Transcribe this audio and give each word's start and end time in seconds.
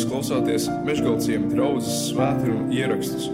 Jūs 0.00 0.08
klausāties 0.08 0.66
Meškāļu 0.86 1.48
draugas 1.50 1.88
svētkrājuma 2.06 2.72
ierakstus. 2.72 3.26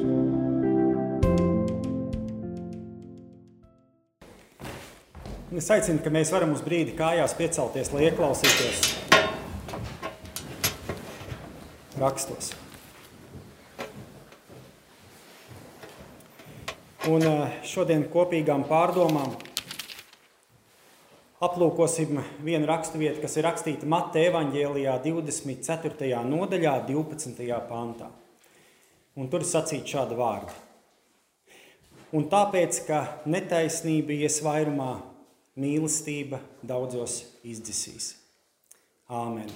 Es 5.54 5.70
aicinu, 5.70 6.02
ka 6.02 6.10
mēs 6.10 6.34
varam 6.34 6.56
uz 6.56 6.64
brīdi 6.66 6.96
kājās 6.98 7.36
piecelties, 7.38 7.92
lai 7.94 8.08
ieklausītos 8.08 8.82
rakstos. 12.02 12.50
Un 17.06 17.30
eh, 17.30 17.60
šodien 17.62 18.08
kopīgām 18.10 18.66
pārdomām 18.66 19.38
aplūkosim 21.42 22.20
vienu 22.44 22.68
raksturvietu, 22.68 23.20
kas 23.20 23.36
ir 23.36 23.46
rakstīta 23.46 23.88
Mateja 23.88 24.30
evanģēlijā 24.30 24.96
24. 25.04 26.22
nodaļā, 26.24 26.76
12. 26.88 27.50
pantā. 27.68 28.08
Un 29.16 29.28
tur 29.32 29.44
ir 29.44 29.48
sacīta 29.48 29.96
šāda 29.96 30.16
vārda. 30.16 30.56
Un 32.16 32.28
tāpēc, 32.32 32.80
ka 32.86 33.00
netaisnība 33.28 34.14
ies 34.16 34.38
vairumā, 34.44 34.94
mīlestība 35.60 36.40
daudzos 36.64 37.24
izdzisīs. 37.44 38.14
Āmen! 39.08 39.50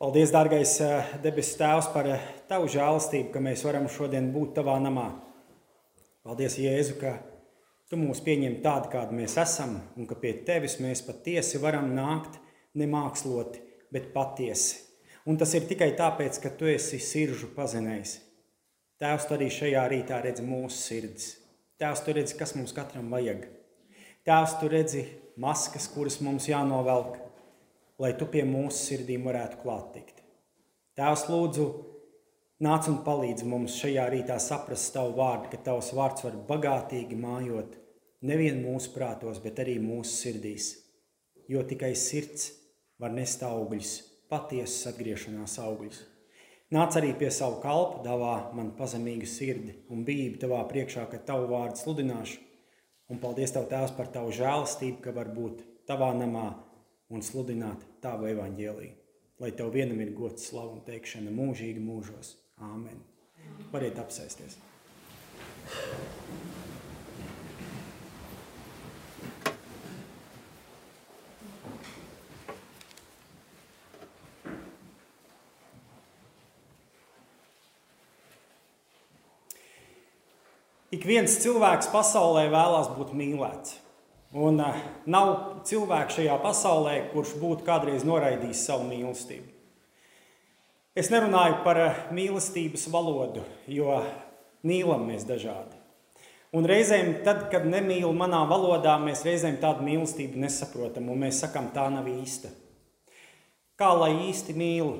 Paldies, 0.00 0.32
dārgais 0.32 0.78
eh, 0.80 1.10
debesu 1.20 1.58
Tēvs, 1.60 1.90
par 1.92 2.08
eh, 2.08 2.28
Tavu 2.48 2.70
žēlastību, 2.72 3.28
ka 3.34 3.42
mēs 3.44 3.64
varam 3.66 3.88
šodien 3.92 4.30
būt 4.32 4.54
Tavā 4.56 4.78
namā. 4.80 5.10
Paldies, 6.24 6.56
Jēzu, 6.60 6.96
ka 7.00 7.18
Tu 7.90 7.98
mūs 7.98 8.20
pieņem 8.22 8.60
tādu, 8.62 8.86
kādi 8.92 9.16
mēs 9.18 9.34
esam, 9.42 9.80
un 9.98 10.06
ka 10.06 10.14
pie 10.22 10.30
Tevis 10.46 10.76
mēs 10.78 11.02
patiesi 11.02 11.58
varam 11.58 11.88
nākt 11.96 12.36
nemāksloti, 12.78 13.64
bet 13.90 14.12
patiesi. 14.14 14.78
Un 15.26 15.38
tas 15.40 15.50
ir 15.58 15.66
tikai 15.66 15.90
tāpēc, 15.98 16.38
ka 16.38 16.52
Tu 16.54 16.70
esi 16.70 17.00
siržu 17.02 17.50
pazinējis. 17.56 18.12
Tēvs, 19.00 19.26
arī 19.34 19.48
šajā 19.50 19.82
rītā 19.90 20.20
redzi 20.22 20.44
mūsu 20.46 20.76
sirdis. 20.76 21.26
Tēvs, 21.80 22.04
tu 22.06 22.14
redzi, 22.14 22.36
kas 22.38 22.54
mums 22.54 22.74
katram 22.76 23.10
vajag. 23.10 23.46
Tēvs, 24.28 24.54
tu 24.60 24.70
redzi 24.70 25.04
maskas, 25.40 25.88
kuras 25.90 26.20
mums 26.22 26.46
jānovelk, 26.50 27.16
lai 27.98 28.12
tu 28.20 28.28
pie 28.30 28.44
mūsu 28.46 28.84
sirdīm 28.84 29.24
varētu 29.26 29.62
klāt 29.64 29.90
tikt. 29.96 30.22
Tēvs, 31.00 31.26
lūdzu, 31.32 31.66
nāc 32.60 32.88
un 32.92 33.00
palīdzi 33.06 33.48
mums 33.48 33.78
šajā 33.80 34.06
rītā 34.12 34.36
saprast 34.42 34.92
tavu 34.94 35.16
vārdu, 35.16 35.50
ka 35.52 35.60
tavs 35.70 35.92
vārds 35.96 36.26
var 36.26 36.36
bagātīgi 36.48 37.16
mājot 37.16 37.78
nevien 38.20 38.60
mūsu 38.64 38.92
prātos, 38.94 39.40
bet 39.42 39.62
arī 39.62 39.78
mūsu 39.80 40.12
sirdīs. 40.12 40.70
Jo 41.48 41.64
tikai 41.66 41.94
sirds 41.96 42.50
var 43.00 43.14
nest 43.16 43.42
augļus, 43.42 43.94
patiesas 44.30 44.92
atgriešanās 44.92 45.56
augļus. 45.64 46.04
Nāc 46.70 46.94
arī 47.00 47.10
pie 47.18 47.32
savu 47.34 47.56
kalpu, 47.64 48.04
dāvā 48.04 48.52
man 48.54 48.70
pazemīgu 48.78 49.26
sirdi 49.26 49.72
un 49.90 50.04
bību 50.06 50.38
tavā 50.44 50.60
priekšā, 50.70 51.08
ka 51.10 51.18
tavu 51.26 51.48
vārdu 51.50 51.80
sludināšu. 51.80 52.38
Un 53.10 53.18
paldies 53.18 53.50
tev, 53.50 53.64
Tēvs, 53.72 53.96
par 53.96 54.12
tavu 54.14 54.30
žēlastību, 54.36 55.00
ka 55.02 55.10
var 55.16 55.32
būt 55.34 55.64
tavā 55.90 56.12
namā 56.14 56.52
un 57.10 57.24
sludināt 57.26 57.82
tavu 58.04 58.28
evaņģēlīju. 58.30 58.92
Lai 59.42 59.50
tev 59.58 59.72
vienam 59.74 59.98
ir 60.04 60.12
gods, 60.14 60.46
slavu 60.52 60.76
un 60.76 60.84
teikšana 60.86 61.32
mūžīgi 61.34 61.82
mūžos. 61.82 62.36
Āmen. 62.60 62.98
Variet 63.72 63.96
apsēsties. 64.02 64.58
Ik 80.90 81.06
viens 81.06 81.36
cilvēks 81.40 81.88
pasaulē 81.94 82.48
vēlās 82.50 82.90
būt 82.96 83.14
mīlēts. 83.16 83.78
Un 84.36 84.60
uh, 84.62 84.82
nav 85.10 85.30
cilvēka 85.66 86.18
šajā 86.18 86.36
pasaulē, 86.42 86.96
kurš 87.14 87.36
būtu 87.40 87.64
kādreiz 87.66 88.04
noraidījis 88.06 88.66
savu 88.68 88.84
mīlestību. 88.90 89.59
Es 90.98 91.06
nerunāju 91.06 91.60
par 91.62 91.78
uh, 91.78 91.98
mīlestības 92.10 92.88
valodu, 92.90 93.44
jo 93.70 94.00
mīlam 94.66 95.04
mēs 95.06 95.22
dažādi. 95.28 95.78
Un 96.50 96.66
reizēm, 96.66 97.12
tad, 97.22 97.44
kad 97.52 97.62
nemīl 97.62 98.10
manā 98.10 98.40
valodā, 98.50 98.96
mēs 98.98 99.22
reizēm 99.22 99.60
tādu 99.62 99.86
mīlestību 99.86 100.40
nesaprotam, 100.42 101.06
un 101.12 101.22
mēs 101.22 101.44
sakām, 101.44 101.68
tā 101.70 101.84
nav 101.94 102.08
īsta. 102.10 102.50
Kā 103.78 103.92
lai 103.94 104.10
īsti 104.32 104.56
mīlu? 104.58 104.96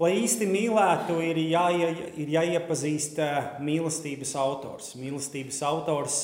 Lai 0.00 0.14
īsti 0.22 0.48
mīlētu, 0.48 1.18
ir, 1.22 1.42
jāie, 1.52 1.90
ir 2.16 2.32
jāiepazīst 2.32 3.20
eh, 3.20 3.52
mīlestības 3.62 4.32
autors. 4.40 4.94
Mīlestības 4.98 5.60
autors, 5.68 6.16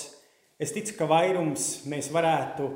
es 0.57 0.73
ticu, 0.73 0.97
ka 0.97 1.11
vairums 1.13 1.85
mēs 1.93 2.09
varētu 2.11 2.73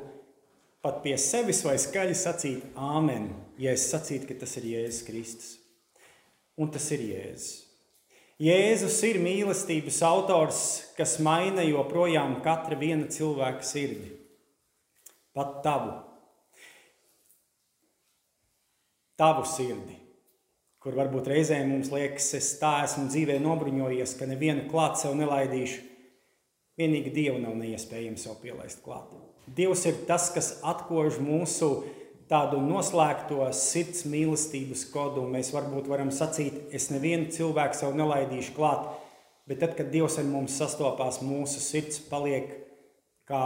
pat 0.85 1.01
pie 1.01 1.17
sevis 1.17 1.63
vai 1.65 1.75
skaļi 1.81 2.15
sacīt 2.15 2.77
āmen, 2.77 3.31
ja 3.57 3.73
es 3.73 3.87
sacītu, 3.89 4.29
ka 4.29 4.37
tas 4.45 4.53
ir 4.61 4.69
Jēzus 4.75 5.05
Kristus. 5.07 5.51
Un 6.61 6.69
tas 6.71 6.85
ir 6.93 7.01
Jēzus. 7.09 7.49
Jēzus 8.45 9.01
ir 9.07 9.19
mīlestības 9.23 9.99
autors, 10.05 10.61
kas 10.95 11.17
maina 11.23 11.65
joprojām 11.65 12.37
katra 12.45 12.77
viena 12.79 13.09
cilvēka 13.11 13.65
sirdi. 13.65 14.13
Pat 15.35 15.61
tavu. 15.65 15.93
Tavu 19.19 19.45
sirdi 19.47 20.05
kur 20.85 20.93
varbūt 20.93 21.31
reizēm 21.31 21.71
mums 21.73 21.87
liekas, 21.89 22.27
es 22.37 22.51
tā 22.61 22.75
esmu 22.85 23.07
dzīvē 23.09 23.39
nobruņojies, 23.41 24.11
ka 24.19 24.29
nevienu 24.29 24.67
klāt 24.69 24.99
sev 25.01 25.15
nelaidīšu. 25.17 25.79
Vienīgi 26.77 27.13
Dievu 27.15 27.39
nav 27.41 27.55
neiespējams 27.57 28.27
sev 28.27 28.37
pielaist 28.43 28.83
klāt. 28.85 29.15
Dievs 29.45 29.85
ir 29.85 29.99
tas, 30.09 30.31
kas 30.33 30.55
atkož 30.65 31.19
mūsu 31.21 31.69
tādu 32.29 32.57
noslēgto 32.63 33.45
sirds 33.53 34.05
mīlestības 34.09 34.87
kodu. 34.93 35.25
Mēs 35.29 35.51
varbūt 35.53 35.89
varam 35.91 36.09
sacīt, 36.13 36.63
es 36.73 36.89
nevienu 36.93 37.29
cilvēku 37.33 37.77
sev 37.77 37.93
nelaidīšu 37.97 38.55
klāt, 38.57 38.87
bet 39.45 39.61
tad, 39.61 39.75
kad 39.77 39.91
Dievs 39.93 40.17
ar 40.21 40.25
mums 40.29 40.57
sastopās, 40.57 41.21
mūsu 41.21 41.61
sirds 41.61 42.01
paliek 42.09 42.49
kā 43.29 43.43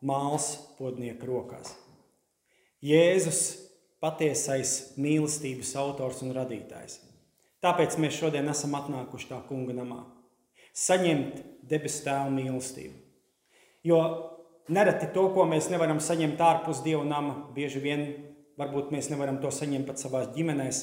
māls 0.00 0.54
podnieka 0.78 1.28
rokās. 1.28 1.74
Jēzus 2.84 3.42
patiesais 4.00 4.94
mīlestības 4.96 5.74
autors 5.80 6.22
un 6.22 6.32
radītājs. 6.36 7.00
Tāpēc 7.64 7.96
mēs 7.98 8.14
šodien 8.20 8.46
esam 8.48 8.76
atnākuši 8.78 9.32
tā 9.32 9.40
kunga 9.48 9.74
namā. 9.74 10.04
Saņemt 10.78 11.40
debesu 11.66 12.04
tēvu 12.06 12.30
mīlestību. 12.36 12.94
Jo 13.82 13.98
nereti 14.72 15.10
to, 15.14 15.28
ko 15.34 15.46
mēs 15.48 15.70
nevaram 15.72 16.00
saņemt 16.02 16.40
ārpus 16.44 16.82
dieva 16.84 17.04
nama, 17.06 17.34
bieži 17.54 17.82
vien 17.84 18.04
varbūt 18.58 18.90
mēs 18.94 19.10
nevaram 19.12 19.40
to 19.42 19.52
saņemt 19.54 19.88
pat 19.88 20.02
savās 20.02 20.32
ģimenēs. 20.34 20.82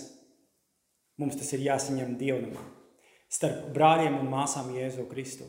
Mums 1.22 1.38
tas 1.40 1.52
ir 1.56 1.64
jāsaņem 1.64 2.16
dievnamā, 2.20 2.64
starp 3.32 3.70
brāļiem 3.76 4.18
un 4.20 4.32
māsām 4.32 4.74
Jēzu 4.76 5.06
Kristu. 5.12 5.48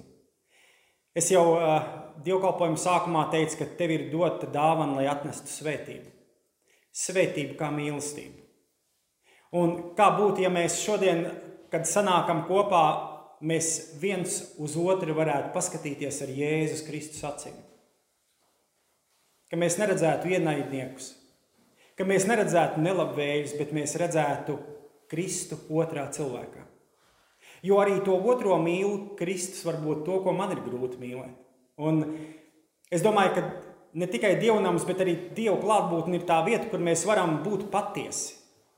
Es 1.17 1.31
jau 1.33 1.47
uh, 1.57 1.81
dievkalpojuma 2.23 2.79
sākumā 2.79 3.25
teicu, 3.33 3.63
ka 3.63 3.73
tev 3.79 3.95
ir 3.95 4.11
dota 4.13 4.47
dāvana, 4.53 5.01
lai 5.01 5.09
atnestu 5.11 5.51
svētību 5.51 6.13
svētību 6.97 7.57
kā 7.59 7.69
mīlestību. 7.75 8.43
Un 9.57 9.77
kā 9.99 10.09
būtu, 10.17 10.43
ja 10.45 10.51
mēs 10.53 10.81
šodien, 10.83 11.27
kad 11.73 11.87
sanākam 11.89 12.45
kopā, 12.49 12.85
mēs 13.47 13.99
viens 14.01 14.39
uz 14.63 14.77
otru 14.81 15.15
varētu 15.17 15.53
paskatīties 15.55 16.23
ar 16.25 16.33
Jēzus 16.33 16.85
Kristus 16.87 17.25
acīm? 17.29 17.57
Ka 19.51 19.59
mēs 19.61 19.77
neredzētu 19.79 20.33
ienaidniekus, 20.35 21.13
ka 21.99 22.07
mēs 22.09 22.27
neredzētu 22.27 22.83
nelabvējus, 22.83 23.55
bet 23.61 23.75
mēs 23.77 23.95
redzētu 24.01 24.57
Kristu 25.11 25.59
otrā 25.71 26.09
cilvēkā. 26.11 26.65
Jo 27.67 27.79
arī 27.83 28.01
to 28.05 28.17
otro 28.19 28.57
mīlu 28.63 29.17
Kristus 29.19 29.63
var 29.67 29.79
būt 29.83 30.03
to, 30.07 30.19
ko 30.25 30.35
man 30.35 30.53
ir 30.55 30.65
grūti 30.65 30.99
mīlēt. 31.01 31.37
Un 31.79 32.03
es 32.93 33.05
domāju, 33.05 33.37
ka 33.37 33.45
ne 33.97 34.09
tikai 34.11 34.35
dievnams, 34.41 34.85
bet 34.89 35.01
arī 35.05 35.15
dievu 35.37 35.61
klātbūtne 35.63 36.19
ir 36.19 36.27
tā 36.29 36.41
vieta, 36.47 36.67
kur 36.71 36.83
mēs 36.83 37.07
varam 37.09 37.39
būt 37.45 37.69
patiesi. 37.73 38.35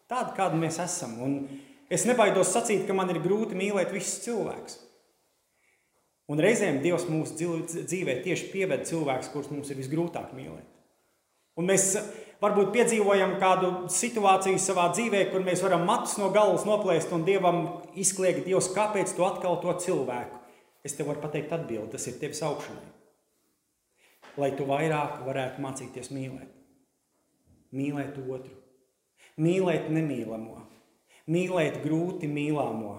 Tādi, 0.09 0.33
kādi 0.37 0.61
mēs 0.61 0.79
esam. 0.81 1.17
Un 1.25 1.35
es 1.93 2.07
nebaidos 2.09 2.53
sacīt, 2.55 2.87
ka 2.89 2.97
man 2.97 3.11
ir 3.13 3.21
grūti 3.25 3.59
mīlēt 3.59 3.93
visus 3.93 4.23
cilvēkus. 4.25 4.79
Un 6.29 6.43
reizēm 6.45 6.83
Dievs 6.85 7.07
mūsu 7.09 7.37
dzīvē 7.89 8.19
tieši 8.25 8.51
pieved 8.53 8.85
cilvēkus, 8.89 9.31
kurus 9.33 9.53
mums 9.53 9.71
ir 9.73 9.79
visgrūtāk 9.81 10.35
mīlēt. 10.37 10.67
Un 11.59 11.67
mēs 11.71 11.89
varbūt 12.43 12.69
piedzīvojam 12.75 13.39
kādu 13.41 13.73
situāciju 13.91 14.61
savā 14.63 14.91
dzīvē, 14.93 15.25
kur 15.33 15.43
mēs 15.47 15.65
varam 15.65 15.89
matus 15.89 16.19
no 16.21 16.29
galvas 16.35 16.69
noplēst 16.69 17.15
un 17.17 17.25
Dievam 17.27 17.65
izkliegt, 17.97 18.45
Dievs, 18.47 18.71
kāpēc 18.77 19.17
tu 19.17 19.25
atkal 19.27 19.59
to 19.65 19.75
cilvēku? 19.89 20.45
Es 20.85 20.95
tev 20.95 21.11
varu 21.11 21.25
pateikt 21.25 21.57
atbildi, 21.57 21.91
tas 21.97 22.07
ir 22.07 22.21
tevis 22.21 22.45
augšanai 22.47 22.99
lai 24.39 24.53
tu 24.57 24.67
vairāk 24.69 25.23
varētu 25.27 25.63
mācīties 25.63 26.13
mīlēt. 26.15 26.55
Mīlēt 27.75 28.17
otru. 28.23 28.55
mīlēt 29.39 29.91
nemīlamo, 29.95 30.57
mīlēt 31.31 31.77
grūti 31.85 32.27
mīlāmo, 32.27 32.95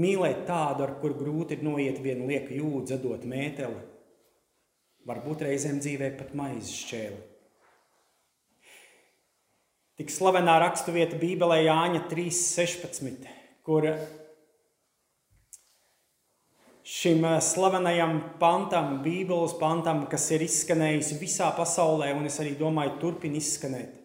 mīlēt 0.00 0.44
tādu, 0.48 0.86
ar 0.86 0.96
kuru 1.02 1.18
grūti 1.18 1.58
ir 1.58 1.64
noiet 1.66 1.98
vienu 2.02 2.28
lieku 2.30 2.54
jūdzi, 2.56 3.00
dot 3.02 3.26
mēteli, 3.28 3.80
varbūt 5.08 5.44
reizēm 5.48 5.80
dzīvē 5.82 6.12
pat 6.18 6.34
maizes 6.38 6.74
šķēli. 6.84 7.18
Tik 9.98 10.12
slavenā 10.14 10.60
raksturvieta 10.62 11.18
Bībelē 11.18 11.58
Jāņa 11.64 12.04
3.16, 12.06 13.26
kur 13.66 13.88
šim 16.86 17.24
eh, 17.26 17.40
slavenajam 17.42 18.20
pantam, 18.38 19.00
Bībeles 19.02 19.56
pantam, 19.58 20.04
kas 20.10 20.28
ir 20.36 20.46
izskanējis 20.46 21.16
visā 21.18 21.50
pasaulē, 21.56 22.12
un 22.14 22.30
es 22.30 22.38
arī 22.38 22.54
domāju, 22.60 22.94
turpina 23.02 23.40
izskanēt, 23.42 23.98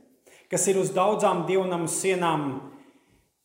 kas 0.49 0.65
ir 0.71 0.81
uz 0.81 0.89
daudzām 0.95 1.45
dievnamu 1.45 1.85
sienām, 1.91 2.49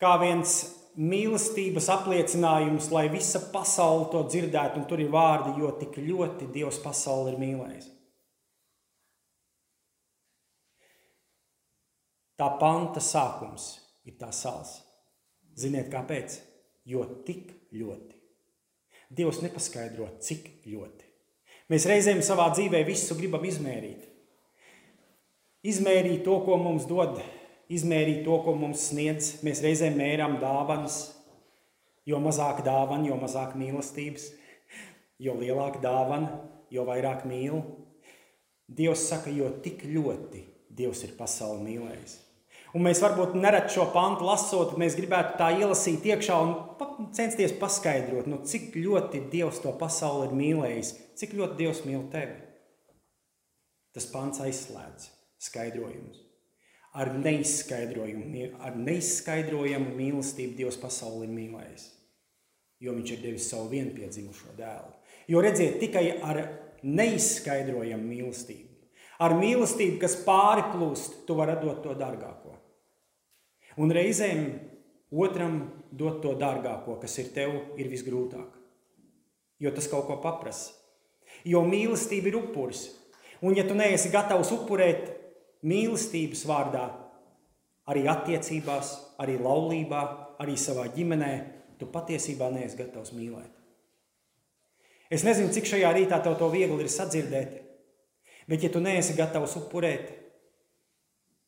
kā 0.01 0.17
viens 0.23 0.78
mīlestības 0.99 1.87
apliecinājums, 1.95 2.91
lai 2.91 3.07
visa 3.13 3.41
pasaule 3.53 4.09
to 4.13 4.25
dzirdētu, 4.27 4.81
un 4.81 4.89
tur 4.91 5.03
ir 5.03 5.13
vārdi, 5.15 5.55
jo 5.63 5.71
tik 5.79 6.01
ļoti 6.03 6.51
Dievs 6.55 6.81
pasauli 6.83 7.35
ir 7.35 7.41
mīlējis. 7.43 7.89
Tā 12.39 12.53
panta 12.59 13.03
sākums 13.03 13.73
ir 14.07 14.19
tā 14.19 14.31
sāls. 14.35 14.77
Ziniet, 15.59 15.89
kāpēc? 15.91 16.39
Jo 16.87 17.03
tik 17.27 17.51
ļoti. 17.75 18.15
Dievs 19.11 19.41
nepaskaidro, 19.43 20.07
cik 20.23 20.47
ļoti. 20.69 21.07
Mēs 21.73 21.87
reizēm 21.89 22.21
savā 22.25 22.47
dzīvē 22.55 22.85
visu 22.87 23.17
gribam 23.19 23.43
izmērīt. 23.45 24.07
Izmērīt 25.69 26.23
to, 26.25 26.39
ko 26.47 26.57
mums 26.61 26.87
dod, 26.89 27.19
izmērīt 27.73 28.23
to, 28.27 28.39
ko 28.45 28.55
mums 28.59 28.89
sniedz. 28.91 29.39
Mēs 29.47 29.63
reizēm 29.65 29.99
mērām 29.99 30.39
dāvanas, 30.43 31.01
jo 32.09 32.21
mazāk 32.25 32.63
dāvana, 32.67 33.09
jo 33.11 33.19
mazāk 33.21 33.57
mīlestības, 33.59 34.31
jo 35.21 35.35
lielāka 35.39 35.83
dāvana, 35.85 36.41
jo 36.73 36.87
vairāk 36.89 37.27
mīl. 37.29 37.61
Dievs 38.69 39.07
saka, 39.09 39.33
jo 39.33 39.51
tik 39.65 39.85
ļoti 39.89 40.45
Dievs 40.79 41.01
ir 41.07 41.15
pasauli 41.19 41.65
mīlējis. 41.65 42.19
Un 42.77 42.85
mēs 42.85 43.01
varbūt 43.01 43.33
nereti 43.41 43.79
šo 43.79 43.87
pantu 43.95 44.27
lasot, 44.29 44.77
mēs 44.79 44.95
gribētu 44.99 45.39
tā 45.41 45.49
ielasīt 45.57 46.05
iekšā 46.11 46.37
un 46.45 47.09
censties 47.17 47.55
paskaidrot, 47.59 48.29
nu, 48.29 48.43
cik 48.45 48.77
ļoti 48.77 49.25
Dievs 49.33 49.63
to 49.65 49.73
pasauli 49.81 50.29
ir 50.29 50.37
mīlējis, 50.39 50.93
cik 51.19 51.35
ļoti 51.41 51.59
Dievs 51.63 51.83
mīl 51.89 52.05
tevi. 52.13 52.37
Tas 53.97 54.07
pants 54.13 54.45
aizslēdz 54.45 55.09
skaidrojumus. 55.49 56.28
Ar 56.97 57.13
neizskaidrojumu, 57.21 58.47
ar 58.65 58.77
neizskaidrojamu 58.81 59.93
mīlestību 59.99 60.57
Dievs 60.57 60.79
pasauli 60.81 61.27
ir 61.27 61.35
mīlējis. 61.35 61.85
Jo 62.81 62.95
viņš 62.95 63.13
ir 63.13 63.21
devis 63.23 63.49
savu 63.51 63.69
vienpiedzimušo 63.73 64.55
dēlu. 64.57 64.95
Jo 65.29 65.43
redziet, 65.45 65.77
tikai 65.83 66.07
ar 66.25 66.41
neizskaidrojamu 66.87 68.07
mīlestību, 68.07 68.69
ar 69.21 69.35
mīlestību, 69.37 69.99
kas 70.01 70.17
pāri 70.25 70.65
plūst, 70.73 71.25
tu 71.27 71.37
vari 71.39 71.59
dot 71.61 71.83
to 71.85 71.97
dārgāko. 71.99 72.55
Un 73.79 73.93
reizēm 73.95 74.47
otram 75.11 75.61
dot 75.91 76.23
to 76.23 76.33
dārgāko, 76.39 76.97
kas 77.03 77.19
ir 77.21 77.33
tev, 77.35 77.55
ir 77.79 77.91
visgrūtāk. 77.91 78.55
Jo 79.59 79.75
tas 79.75 79.91
kaut 79.91 80.07
ko 80.07 80.21
paprasa. 80.23 80.73
Jo 81.45 81.65
mīlestība 81.67 82.31
ir 82.31 82.39
upuris. 82.41 82.89
Un 83.43 83.55
ja 83.59 83.67
tu 83.67 83.75
neesi 83.79 84.11
gatavs 84.11 84.51
upurēt 84.55 85.18
mīlestības 85.67 86.45
vārdā, 86.49 86.87
arī 87.89 88.05
attiecībās, 88.11 88.93
arī 89.23 89.39
laulībā, 89.43 90.03
arī 90.43 90.57
savā 90.61 90.87
ģimenē, 90.95 91.33
tu 91.81 91.89
patiesībā 91.91 92.51
neesi 92.55 92.79
gatavs 92.79 93.15
mīlēt. 93.17 93.55
Es 95.09 95.25
nezinu, 95.25 95.51
cik 95.55 95.71
šajā 95.71 95.91
rītā 95.97 96.19
tev 96.23 96.37
to 96.39 96.51
viegli 96.53 96.85
ir 96.85 96.93
sadzirdēt, 96.93 97.55
bet 98.49 98.65
ja 98.65 98.71
tu 98.73 98.83
neesi 98.85 99.17
gatavs 99.17 99.57
upurēt, 99.61 100.11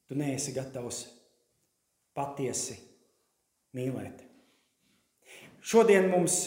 tu 0.08 0.16
neesi 0.18 0.54
gatavs 0.56 1.04
patiesi 2.16 2.78
mīlēt. 3.76 4.24
Šodien 5.60 6.08
mums 6.08 6.40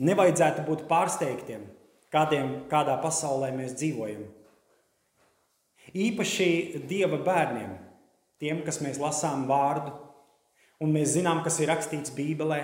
nevajadzētu 0.00 0.64
būt 0.64 0.86
pārsteigtiem, 0.88 1.66
kādiem, 2.12 2.54
kādā 2.70 2.96
pasaulē 3.02 3.52
mēs 3.54 3.76
dzīvojam. 3.76 4.24
Īpaši 5.94 6.84
Dieva 6.90 7.18
bērniem, 7.24 7.72
tiem, 8.42 8.62
kas 8.66 8.80
mēs 8.84 9.00
lasām 9.02 9.46
vārdu, 9.50 9.92
un 10.80 10.92
mēs 10.94 11.16
zinām, 11.16 11.42
kas 11.44 11.58
ir 11.60 11.72
rakstīts 11.72 12.14
Bībelē, 12.16 12.62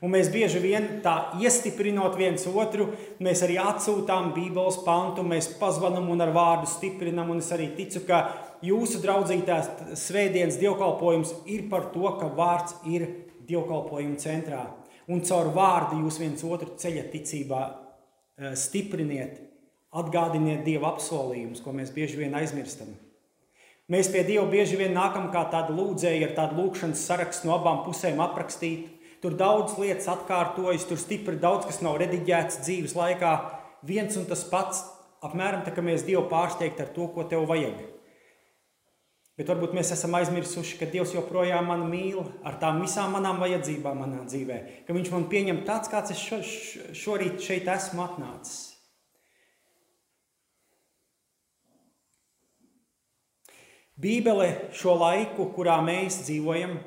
Un 0.00 0.14
mēs 0.14 0.30
bieži 0.32 0.60
vien 0.62 0.86
tā 1.04 1.14
iestiprinot 1.44 2.14
viens 2.16 2.46
otru, 2.48 2.86
mēs 3.20 3.42
arī 3.44 3.58
atsūtām 3.60 4.30
Bībeles 4.32 4.78
pantu, 4.86 5.24
mēs 5.28 5.50
pazvanām 5.60 6.08
un 6.08 6.24
ar 6.24 6.32
vārdu 6.32 6.70
stiprinam. 6.70 7.28
Un 7.34 7.42
es 7.42 7.50
arī 7.52 7.68
ticu, 7.76 8.06
ka 8.08 8.22
jūsu 8.64 9.02
draudzītās 9.04 9.68
svētdienas 10.00 10.56
dievkalpojums 10.62 11.34
ir 11.52 11.66
par 11.68 11.90
to, 11.92 12.06
ka 12.16 12.30
vārds 12.32 12.78
ir 12.88 13.04
dievkalpojuma 13.50 14.16
centrā. 14.22 14.64
Un 15.10 15.20
caur 15.26 15.52
vārdu 15.52 16.00
jūs 16.00 16.16
viens 16.22 16.48
otru 16.48 16.72
ceļat 16.80 17.12
ticībā, 17.12 17.62
eh, 18.40 18.56
stipriniet, 18.56 19.36
atgādiniet 19.90 20.62
Dieva 20.66 20.92
apsolījumus, 20.94 21.62
ko 21.64 21.74
mēs 21.74 21.90
bieži 21.94 22.20
vien 22.20 22.34
aizmirstam. 22.38 22.92
Mēs 23.90 24.10
pie 24.12 24.22
Dieva 24.22 24.46
bieži 24.46 24.78
vien 24.78 24.94
nākam 24.94 25.32
kā 25.34 25.42
tādi 25.50 25.74
lūdzēji 25.74 26.28
ar 26.28 26.34
tādu 26.36 26.60
lūkšanas 26.60 27.02
sarakstu 27.08 27.48
no 27.48 27.56
abām 27.56 27.82
pusēm 27.86 28.22
aprakstītu. 28.22 28.86
Tur 29.20 29.34
daudz 29.36 29.74
lietas 29.76 30.06
atkārtojas, 30.08 30.86
tur 30.88 31.00
stipri 31.00 31.36
daudz 31.42 31.66
kas 31.68 31.82
nav 31.84 31.98
rediģēts 32.00 32.62
dzīves 32.62 32.94
laikā. 32.96 33.34
Viens 33.84 34.14
un 34.16 34.28
tas 34.30 34.46
pats, 34.48 34.84
apmēram 35.26 35.66
tā, 35.66 35.74
ka 35.74 35.82
mēs 35.84 36.06
Dievu 36.06 36.22
pārsteigti 36.30 36.86
ar 36.86 36.94
to, 36.94 37.10
ko 37.12 37.26
tev 37.28 37.44
vajag. 37.50 37.82
Bet 39.40 39.50
varbūt 39.50 39.74
mēs 39.74 39.90
esam 39.96 40.14
aizmirsuši, 40.20 40.78
ka 40.78 40.88
Dievs 40.88 41.16
joprojām 41.16 41.66
mani 41.66 41.90
mīl 41.90 42.24
ar 42.46 42.60
tām 42.62 42.82
visām 42.84 43.14
manām 43.16 43.42
vajadzībām 43.42 44.04
manā 44.04 44.22
dzīvē, 44.28 44.58
ka 44.86 44.94
Viņš 44.94 45.12
man 45.14 45.26
pieņem 45.32 45.62
tāds, 45.66 45.90
kāds 45.90 46.14
es 46.14 46.20
šo, 46.20 46.40
šorīt 46.94 47.40
šeit 47.42 47.68
esmu 47.72 48.04
atnācis. 48.04 48.69
Bībele 54.00 54.72
šo 54.76 54.94
laiku, 54.96 55.50
kurā 55.54 55.80
mēs 55.84 56.22
dzīvojam, 56.24 56.78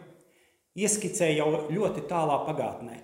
ieskicē 0.73 1.29
jau 1.35 1.49
ļoti 1.69 2.05
tālā 2.09 2.39
pagātnē. 2.47 3.01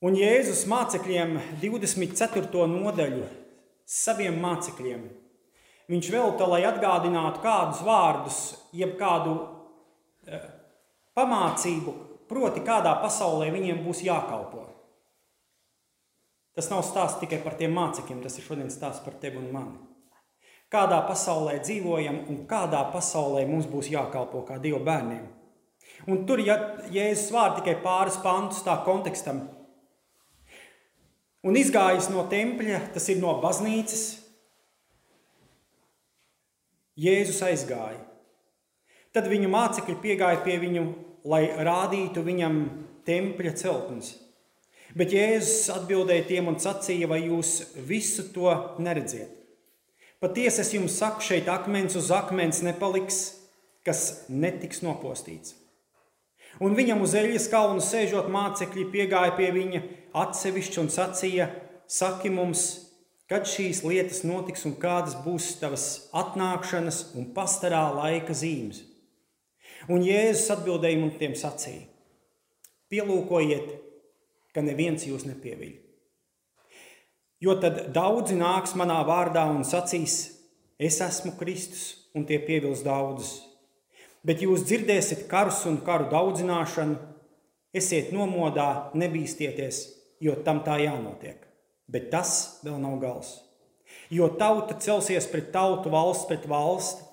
Un 0.00 0.16
Jēzus 0.16 0.64
mācekļiem 0.70 1.36
24. 1.60 2.64
nodaļu 2.72 3.26
saviem 3.84 4.38
mācekļiem 4.40 5.02
viņš 5.90 6.08
velta, 6.14 6.46
lai 6.48 6.62
atgādinātu 6.64 7.42
kādus 7.44 7.82
vārdus, 7.84 8.40
jeb 8.72 8.96
kādu 8.98 9.34
e, 10.24 10.40
pamācību, 11.18 11.94
proti, 12.30 12.64
kādā 12.64 12.94
pasaulē 13.02 13.50
viņiem 13.52 13.84
būs 13.84 14.00
jākalpo. 14.06 14.64
Tas 16.56 16.70
nav 16.72 16.82
stāsts 16.86 17.20
tikai 17.20 17.42
par 17.44 17.58
tiem 17.60 17.74
mācekļiem, 17.76 18.24
tas 18.24 18.38
ir 18.38 18.46
šodien 18.46 18.72
stāsts 18.72 19.04
par 19.04 19.20
tevi 19.20 19.38
un 19.42 19.50
mani. 19.54 19.89
Kādā 20.70 21.00
pasaulē 21.08 21.56
dzīvojam 21.64 22.20
un 22.30 22.44
kādā 22.50 22.84
pasaulē 22.92 23.42
mums 23.48 23.66
būs 23.66 23.88
jākalpo 23.90 24.44
kā 24.46 24.60
Dieva 24.62 24.78
bērniem. 24.86 25.24
Un 26.06 26.22
tur 26.28 26.40
ja 26.40 26.56
Jēzus 26.94 27.32
vārdi 27.34 27.60
tikai 27.60 27.80
pāris 27.82 28.20
pantus 28.22 28.62
tā 28.64 28.76
kontekstam. 28.86 29.42
Un 31.42 31.56
izgājis 31.56 32.10
no 32.12 32.22
tempļa, 32.30 32.92
tas 32.94 33.08
ir 33.10 33.18
no 33.20 33.32
baznīcas, 33.42 34.04
Jēzus 37.00 37.40
aizgāja. 37.46 37.98
Tad 39.10 39.26
viņu 39.30 39.48
mācekļi 39.50 39.96
piegāja 40.02 40.42
pie 40.44 40.58
viņu, 40.60 40.84
lai 41.26 41.46
rādītu 41.64 42.22
viņam 42.22 42.60
tempļa 43.08 43.54
celtnes. 43.58 44.12
Bet 44.94 45.14
Jēzus 45.14 45.70
atbildēja 45.74 46.28
tiem 46.28 46.50
un 46.52 46.60
sacīja, 46.62 47.08
vai 47.10 47.24
jūs 47.24 47.72
visu 47.88 48.28
to 48.34 48.52
neredziet? 48.82 49.39
Patiesi 50.20 50.60
es 50.60 50.74
jums 50.74 50.98
saku, 51.00 51.24
šeit 51.24 51.46
akmens 51.48 51.96
uz 51.96 52.10
akmens 52.12 52.60
nepaliks, 52.60 53.20
kas 53.88 54.26
netiks 54.28 54.82
nopostīts. 54.84 55.54
Un 56.60 56.76
viņam 56.76 57.00
uz 57.00 57.14
eļļas 57.16 57.46
kalnu 57.48 57.80
sēžot 57.80 58.28
mācekļi 58.28 58.84
piegāja 58.92 59.32
pie 59.38 59.48
viņa 59.54 59.80
atsevišķi 60.20 60.80
un 60.82 60.92
sacīja: 60.92 61.48
Saki 61.88 62.28
mums, 62.36 62.66
kad 63.32 63.48
šīs 63.48 63.80
lietas 63.86 64.20
notiks 64.28 64.66
un 64.68 64.76
kādas 64.82 65.16
būs 65.24 65.54
tavas 65.62 65.86
atnākšanas 66.12 67.02
un 67.16 67.32
pastarā 67.32 67.86
laika 67.96 68.36
zīmes. 68.36 68.84
Un 69.88 70.04
Jēzus 70.04 70.50
atbildēja 70.52 71.00
un 71.00 71.14
tiem 71.16 71.32
sacīja: 71.32 71.86
Pielūkojiet, 72.92 73.72
ka 74.52 74.60
neviens 74.66 75.08
jūs 75.08 75.24
nepieviļ. 75.30 75.78
Jo 77.40 77.56
tad 77.56 77.86
daudzi 77.96 78.36
nāks 78.36 78.74
manā 78.76 78.98
vārdā 79.08 79.46
un 79.48 79.64
sacīs, 79.64 80.16
es 80.76 81.00
esmu 81.00 81.32
Kristus, 81.40 82.10
un 82.14 82.26
tie 82.28 82.40
pievils 82.42 82.82
daudzus. 82.84 83.38
Bet 84.26 84.42
jūs 84.44 84.66
dzirdēsiet 84.68 85.24
karus 85.30 85.62
un 85.68 85.78
karu 85.84 86.10
daudzināšanu, 86.12 86.98
esiet 87.72 88.10
nomodā, 88.12 88.90
nebīsties, 88.98 89.80
jo 90.20 90.34
tam 90.44 90.60
tā 90.66 90.76
jānotiek. 90.82 91.46
Bet 91.88 92.10
tas 92.12 92.60
vēl 92.64 92.76
nav 92.82 92.98
gals. 93.00 93.38
Jo 94.12 94.28
tauta 94.38 94.76
celsies 94.82 95.26
pret 95.30 95.48
tautu, 95.54 95.90
valsts 95.90 96.28
pret 96.28 96.44
valsti, 96.50 97.06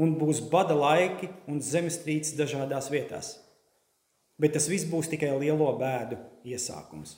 un 0.00 0.14
būs 0.20 0.42
bada 0.52 0.76
laiki 0.76 1.30
un 1.48 1.60
zemestrīces 1.64 2.36
dažādās 2.38 2.90
vietās. 2.92 3.34
Bet 4.40 4.54
tas 4.56 4.68
viss 4.70 4.88
būs 4.88 5.10
tikai 5.12 5.32
lielo 5.40 5.72
bēdu 5.80 6.20
iesākums. 6.48 7.16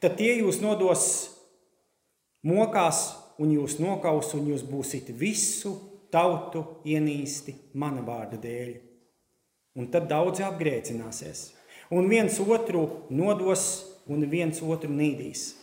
Tad 0.00 0.16
tie 0.16 0.38
jūs 0.38 0.60
nodos 0.62 1.39
mokās, 2.46 3.10
un 3.40 3.52
jūs 3.54 3.78
nokaus, 3.80 4.34
un 4.36 4.50
jūs 4.52 4.64
būsiet 4.68 5.10
visu 5.16 5.74
tautu 6.12 6.64
ienīsti 6.84 7.54
mana 7.74 8.02
vārda 8.04 8.40
dēļ. 8.40 8.74
Un 9.78 9.86
tad 9.92 10.08
daudzi 10.10 10.42
apgrēcināsies, 10.44 11.50
un 11.94 12.08
viens 12.10 12.36
otru 12.42 13.06
nodos, 13.10 13.64
un 14.10 14.26
viens 14.30 14.58
otru 14.62 14.90
nīdīs. 14.90 15.54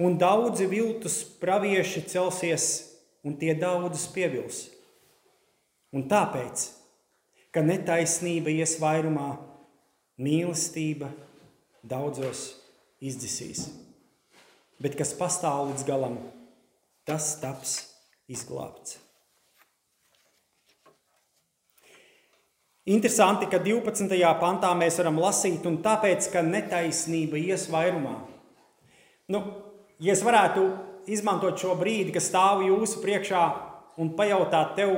Un 0.00 0.16
daudzi 0.18 0.66
viltus 0.70 1.20
pravieši 1.40 2.02
celsies, 2.10 2.66
un 3.26 3.36
tie 3.38 3.54
daudzus 3.58 4.06
pievils. 4.14 4.64
Un 5.94 6.06
tāpēc, 6.10 6.68
ka 7.50 7.62
netaisnība 7.66 8.52
ies 8.54 8.76
vairumā, 8.82 9.34
mīlestība 10.20 11.10
daudzos 11.82 12.54
izdzisīs. 13.02 13.66
Bet 14.80 14.96
kas 14.96 15.12
pastāv 15.16 15.68
līdz 15.68 15.84
galam, 15.88 16.16
tas 17.04 17.34
taps 17.42 17.76
izglābts. 18.32 18.96
Interesanti, 22.90 23.46
ka 23.46 23.60
12. 23.60 24.08
pantā 24.40 24.70
mēs 24.74 24.96
varam 24.98 25.20
lasīt, 25.20 25.66
un 25.68 25.76
tāpēc, 25.84 26.30
ka 26.32 26.40
netaisnība 26.42 27.38
ies 27.38 27.68
vairumā. 27.70 28.16
Nu, 29.30 29.42
ja 30.02 30.16
es 30.16 30.24
varētu 30.26 30.64
izmantot 31.12 31.60
šo 31.60 31.76
brīdi, 31.78 32.14
kas 32.16 32.30
stāv 32.32 32.64
jūsu 32.64 33.02
priekšā, 33.04 33.42
un 34.00 34.14
pajautāt 34.16 34.72
tev 34.80 34.94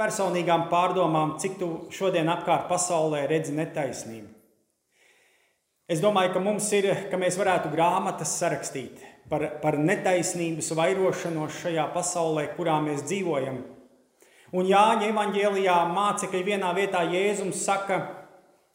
personīgām 0.00 0.68
pārdomām, 0.70 1.36
cik 1.42 1.58
tu 1.60 1.72
šodien 1.92 2.30
apkārt 2.32 2.70
pasaulē 2.70 3.26
redzi 3.30 3.54
netaisnību. 3.58 4.30
Es 5.92 6.00
domāju, 6.00 6.32
ka 6.32 6.40
mums 6.40 6.70
ir, 6.72 6.88
ka 7.10 7.20
mēs 7.20 7.36
varētu 7.36 7.68
grāmatas 7.74 8.32
sarakstīt 8.40 9.02
par, 9.28 9.44
par 9.60 9.76
netaisnības 9.76 10.72
vairošanos 10.78 11.60
šajā 11.66 11.84
pasaulē, 11.92 12.48
kurā 12.56 12.78
mēs 12.84 13.04
dzīvojam 13.04 13.60
Un 14.52 14.66
Jāņa 14.68 15.06
evanģēlijā 15.08 15.74
mācekļi 15.94 16.42
vienā 16.44 16.74
vietā 16.76 17.00
Jēzums 17.08 17.62
saka, 17.64 18.02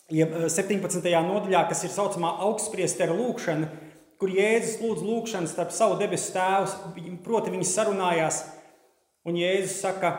17. 0.09 1.03
Eh, 1.05 1.17
nodaļā, 1.21 1.67
kas 1.69 1.83
ir 1.85 1.91
saucamā 1.93 2.31
augstspriestera 2.47 3.13
lūkšana, 3.13 3.67
kur 4.17 4.33
Jēzus 4.33 4.79
lūdz 4.81 5.03
lūkšanu 5.05 5.51
starp 5.51 5.75
savu 5.75 5.99
debesu 5.99 6.33
tēvu, 6.33 7.19
proti 7.21 7.53
viņi 7.53 7.69
sarunājās, 7.69 8.41
un 9.29 9.37
Jēzus 9.37 9.77
saka 9.83 10.15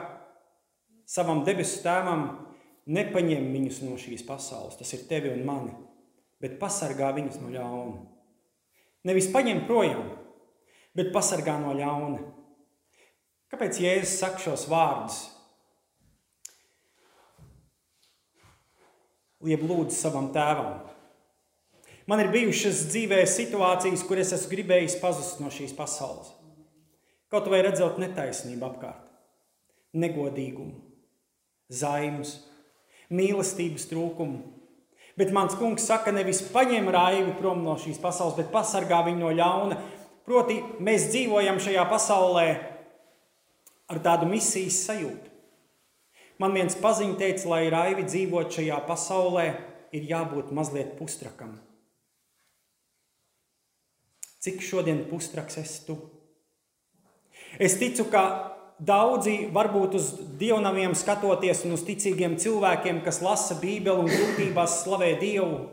savam 1.11 1.43
debesu 1.43 1.83
tēvam, 1.83 2.29
nepaņem 2.87 3.51
viņus 3.57 3.83
no 3.83 3.99
šīs 3.99 4.23
pasaules, 4.29 4.79
tas 4.79 4.95
ir 4.95 5.09
tevi 5.11 5.35
un 5.35 5.43
mani, 5.49 5.75
bet 6.43 6.59
pasargā 6.61 7.11
viņus 7.17 7.41
no 7.43 7.53
ļauna. 7.55 8.05
Nevis 9.09 9.31
paņem 9.33 9.65
projām, 9.69 10.05
bet 10.99 11.13
pasargā 11.15 11.57
no 11.63 11.73
ļauna. 11.79 12.23
Kāpēc 13.49 13.81
Jēzus 13.81 14.19
saka 14.21 14.43
šos 14.43 14.67
vārdus? 14.69 15.27
liep 19.45 19.63
lūdzu 19.63 19.95
savam 19.95 20.33
tēvam. 20.35 20.83
Man 22.09 22.23
ir 22.23 22.33
bijušas 22.33 22.87
dzīvē 22.89 23.21
situācijas, 23.29 24.05
kur 24.09 24.21
es 24.21 24.33
esmu 24.35 24.55
gribējis 24.55 24.97
pazust 25.03 25.43
no 25.43 25.53
šīs 25.53 25.75
pasaules. 25.77 26.33
Kaut 27.29 27.51
vai 27.53 27.61
redzot 27.61 27.99
netaisnību 28.01 28.65
apkārt, 28.65 29.03
negodīgumu, 29.93 30.79
zaimus, 31.69 32.39
mīlestības 33.13 33.85
trūkumu. 33.91 34.41
Bet 35.19 35.33
mans 35.35 35.57
kungs 35.59 35.87
saka, 35.89 36.13
nevis 36.15 36.45
paņem 36.53 36.87
raivi 36.95 37.33
prom 37.41 37.65
no 37.65 37.75
šīs 37.81 37.99
pasaules, 37.99 38.37
bet 38.39 38.53
pasargā 38.55 39.01
viņu 39.09 39.25
no 39.25 39.33
ļauna. 39.35 39.79
Proti, 40.29 40.61
mēs 40.85 41.09
dzīvojam 41.11 41.59
šajā 41.63 41.87
pasaulē 41.91 42.49
ar 43.89 44.03
tādu 44.05 44.29
misijas 44.31 44.85
sajūtu. 44.87 45.33
Man 46.39 46.55
viens 46.55 46.77
paziņš 46.79 47.17
teica, 47.19 47.49
lai 47.51 47.65
raivi 47.73 48.05
dzīvot 48.07 48.53
šajā 48.55 48.79
pasaulē, 48.87 49.49
ir 49.97 50.05
jābūt 50.07 50.53
mazliet 50.55 50.95
pustrakam. 50.99 51.57
Cik 54.39 54.63
šodien 54.63 55.03
pustraks 55.11 55.59
esi 55.59 55.83
tu? 55.89 55.97
Es 57.59 57.75
ticu, 57.81 58.07
ka 58.13 58.23
daudzi 58.79 59.49
varbūt 59.55 59.97
uz 59.99 60.13
dievnamiem 60.39 60.95
skatoties 60.97 61.65
un 61.67 61.75
uz 61.77 61.83
ticīgiem 61.87 62.37
cilvēkiem, 62.41 63.03
kas 63.05 63.21
lasa 63.25 63.59
Bībeli 63.59 64.05
un 64.05 64.11
grūtībās 64.11 64.83
slavē 64.85 65.15
Dievu. 65.21 65.67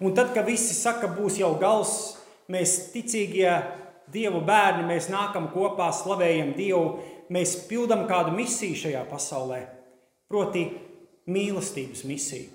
Un 0.00 0.14
tad, 0.16 0.32
kad 0.34 0.46
visi 0.48 0.74
saka, 0.76 1.10
būs 1.12 1.40
jau 1.42 1.52
gals, 1.60 1.94
mēs 2.50 2.92
ticīgie 2.94 3.50
Dievu 4.10 4.40
bērni, 4.46 4.86
mēs 4.88 5.10
nākam 5.12 5.50
kopā, 5.52 5.90
slavējam 5.94 6.54
Dievu, 6.56 6.86
mēs 7.30 7.58
pildām 7.68 8.06
kādu 8.10 8.32
misiju 8.34 8.78
šajā 8.86 9.04
pasaulē, 9.10 9.60
proti, 10.30 10.64
mīlestības 11.30 12.06
misiju. 12.08 12.48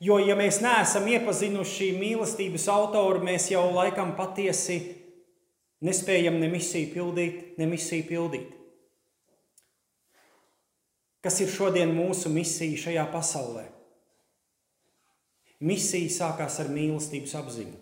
Jo, 0.00 0.16
ja 0.24 0.32
mēs 0.32 0.62
neesam 0.64 1.04
iepazinuši 1.12 1.90
mīlestības 2.00 2.64
autoru, 2.72 3.20
mēs 3.20 3.50
jau 3.50 3.66
laikam 3.74 4.14
patiesi 4.16 4.78
nespējam 5.84 6.38
ne 6.40 6.48
misiju 6.52 6.92
pildīt, 6.94 7.58
ne 7.58 7.68
misiju 7.70 8.06
pildīt. 8.08 8.56
Kas 11.20 11.36
ir 11.44 11.52
šodien 11.52 11.92
mūsu 11.92 12.32
misija 12.32 12.80
šajā 12.86 13.04
pasaulē? 13.12 13.66
Misija 15.60 16.08
sākās 16.14 16.56
ar 16.62 16.70
mīlestības 16.72 17.34
apziņu. 17.36 17.76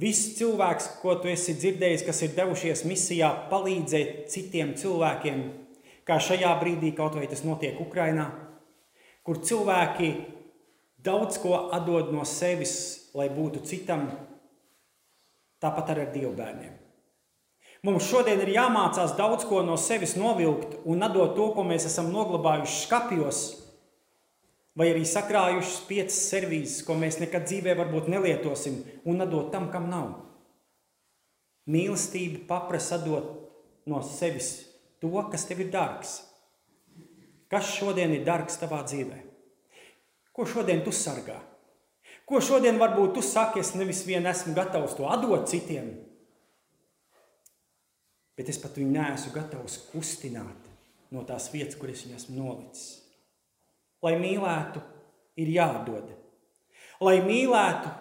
Viss 0.00 0.32
cilvēks, 0.38 0.86
ko 1.02 1.12
tu 1.22 1.28
esi 1.30 1.52
dzirdējis, 1.54 2.02
kas 2.06 2.22
ir 2.24 2.32
devušies 2.34 2.82
misijā, 2.88 3.28
palīdzēt 3.50 4.24
citiem 4.32 4.72
cilvēkiem, 4.80 5.44
kā 6.08 6.16
šajā 6.18 6.50
brīdī 6.58 6.90
kaut 6.96 7.14
vai 7.20 7.28
tas 7.30 7.44
notiek 7.46 7.78
Ukrajinā, 7.84 8.24
kur 9.22 9.38
cilvēki 9.44 10.08
daudz 11.04 11.38
ko 11.38 11.68
atdod 11.76 12.10
no 12.16 12.24
sevis, 12.26 12.74
lai 13.14 13.28
būtu 13.30 13.62
citam, 13.68 14.08
tāpat 15.64 15.94
arī 15.94 16.06
ar 16.06 16.14
Dievu 16.14 16.34
bērniem. 16.36 16.80
Mums 17.84 18.06
šodien 18.08 18.40
ir 18.40 18.54
jāmācās 18.54 19.12
daudz 19.18 19.44
ko 19.44 19.60
no 19.64 19.74
sevis 19.76 20.14
novilkt 20.16 20.78
un 20.88 21.04
atdot 21.04 21.34
to, 21.36 21.50
ko 21.52 21.64
mēs 21.68 21.84
esam 21.90 22.08
noglabājuši 22.14 22.78
skapjos, 22.86 23.40
vai 24.72 24.88
arī 24.94 25.04
sakrājušas 25.06 25.82
piecas 25.88 26.20
servīzes, 26.30 26.80
ko 26.86 26.96
mēs 26.96 27.20
nekad 27.20 27.44
dzīvē 27.44 27.76
varbūt 27.78 28.08
nelietosim, 28.12 28.80
un 29.04 29.20
atdot 29.26 29.52
tam, 29.52 29.68
kam 29.72 29.90
nav. 29.92 30.14
Mīlestība 31.68 32.46
paprasa 32.48 32.96
atdot 32.96 33.28
no 33.88 34.00
sevis 34.04 34.54
to, 35.00 35.12
kas 35.30 35.44
tev 35.48 35.60
ir 35.64 35.70
dārgs. 35.72 36.18
Kas 37.52 37.68
šodien 37.76 38.16
ir 38.16 38.24
dārgs 38.24 38.56
tavā 38.58 38.80
dzīvē? 38.88 39.20
Ko 40.34 40.48
šodien 40.48 40.80
tu 40.84 40.92
sargā? 40.92 41.36
Ko 42.24 42.40
šodien 42.40 42.80
varbūt 42.80 43.18
tu 43.18 43.22
saki, 43.24 43.60
es 43.60 43.74
nevis 43.76 44.04
vien 44.08 44.24
esmu 44.26 44.54
gatavs 44.56 44.96
to 44.96 45.04
atdot 45.10 45.44
citiem, 45.50 45.90
bet 48.34 48.48
es 48.48 48.58
pat 48.62 48.78
viņu 48.80 48.94
neesmu 48.94 49.32
gatavs 49.34 49.76
kustināt 49.90 50.70
no 51.14 51.22
tās 51.28 51.50
vietas, 51.52 51.76
kur 51.78 51.92
es 51.92 52.06
viņu 52.06 52.16
esmu 52.16 52.38
nolicis. 52.38 52.86
Lai 54.04 54.16
mīlētu, 54.20 54.80
ir 55.40 55.50
jādod. 55.54 56.10
Lai 57.04 57.18
mīlētu, 57.24 57.92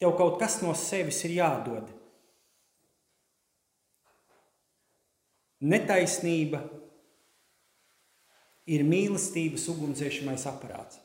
tev 0.00 0.14
kaut 0.18 0.38
kas 0.40 0.60
no 0.62 0.74
sevis 0.78 1.22
ir 1.26 1.36
jādod. 1.38 1.90
Netaisnība 5.66 6.60
ir 8.68 8.84
mīlestības 8.86 9.64
ugunsdzēsmais 9.72 10.44
aparāts. 10.50 11.00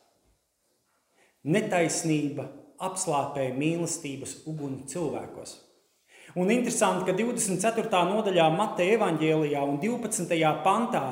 Netaisnība 1.42 2.46
apslāpē 2.82 3.48
mīlestības 3.58 4.42
uguni 4.50 4.86
cilvēkos. 4.90 5.56
Un 6.38 6.52
interesanti, 6.54 7.08
ka 7.08 7.16
24. 7.18 7.90
nodaļā 8.08 8.46
Mateja 8.56 8.96
evanģēlijā 9.00 9.64
un 9.68 9.80
12. 9.82 10.38
pantā 10.64 11.06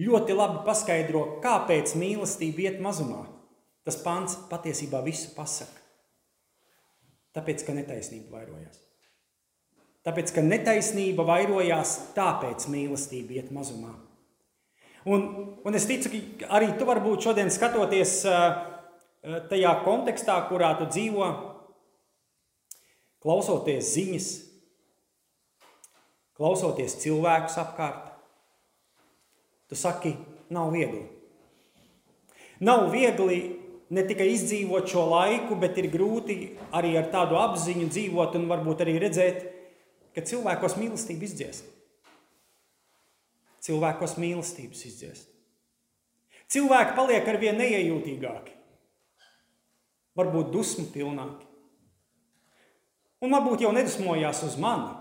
ļoti 0.00 0.36
labi 0.36 0.62
paskaidro, 0.64 1.24
kāpēc 1.44 1.92
mīlestība 2.00 2.68
iet 2.68 2.78
mazumā. 2.84 3.26
Tas 3.84 3.98
pants 4.04 4.36
patiesībā 4.50 5.02
visu 5.04 5.34
pasaka. 5.34 5.80
Tāpēc, 7.36 7.64
ka 7.66 7.74
netaisnība 7.76 8.40
vairojās. 8.40 8.80
Tāpēc, 10.06 10.32
ka 10.34 10.44
netaisnība 10.44 11.26
vairojās, 11.28 11.96
tāpēc 12.16 12.66
mīlestība 12.72 13.36
iet 13.36 13.50
mazumā. 13.54 13.92
Un, 15.08 15.26
un 15.64 15.76
es 15.76 15.86
ticu, 15.88 16.12
ka 16.40 16.48
arī 16.56 16.72
tu 16.78 16.88
varbūt 16.88 17.28
šodien 17.28 17.52
skatoties 17.52 18.18
tajā 19.22 19.72
kontekstā, 19.84 20.36
kurā 20.48 20.72
tu 20.78 20.88
dzīvo, 20.88 21.28
klausoties 23.20 23.92
ziņas, 23.94 24.28
klausoties 26.40 26.96
cilvēkus 27.02 27.58
apkārt, 27.60 28.12
tu 29.68 29.78
saki, 29.78 30.14
nav 30.50 30.72
viegli. 30.74 31.04
Nav 32.64 32.88
viegli 32.92 33.40
ne 33.92 34.04
tikai 34.06 34.30
izdzīvot 34.34 34.88
šo 34.88 35.04
laiku, 35.10 35.56
bet 35.60 35.78
ir 35.80 35.90
grūti 35.92 36.38
arī 36.76 36.94
ar 37.00 37.10
tādu 37.12 37.38
apziņu 37.40 37.88
dzīvot 37.92 38.36
un 38.38 38.48
varbūt 38.50 38.84
arī 38.84 38.96
redzēt, 39.02 39.44
ka 40.16 40.24
cilvēkos 40.26 40.76
mīlestība 40.80 41.26
izdziest. 41.28 41.68
Cilvēkos 43.60 44.16
mīlestības 44.16 44.86
izdziest. 44.88 45.28
Cilvēki 46.50 46.96
paliek 46.96 47.28
ar 47.30 47.38
vien 47.38 47.60
neiejūtīgāki, 47.60 48.54
varbūt 50.18 50.50
dusmu 50.54 50.88
pilnāki. 50.94 51.46
Un 53.20 53.34
varbūt 53.36 53.66
jau 53.66 53.72
nedusmojās 53.76 54.42
uz 54.46 54.56
mani. 54.60 54.94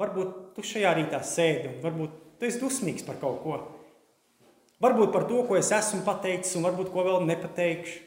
Varbūt 0.00 0.56
tu 0.56 0.64
šajā 0.64 0.92
rītā 0.96 1.20
sēdi 1.24 1.70
un 1.70 1.80
varbūt 1.84 2.16
tu 2.40 2.48
esi 2.48 2.60
dusmīgs 2.60 3.04
par 3.06 3.20
kaut 3.20 3.42
ko. 3.44 3.58
Varbūt 4.82 5.12
par 5.12 5.24
to, 5.28 5.40
ko 5.48 5.56
es 5.56 5.70
esmu 5.72 6.02
pateicis, 6.04 6.56
un 6.58 6.66
varbūt 6.68 6.90
ko 6.92 7.04
vēl 7.04 7.24
nepateikšu. 7.28 8.02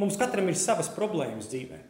Mums 0.00 0.16
katram 0.18 0.48
ir 0.48 0.56
savas 0.58 0.88
problēmas 0.90 1.50
dzīvēm. 1.50 1.86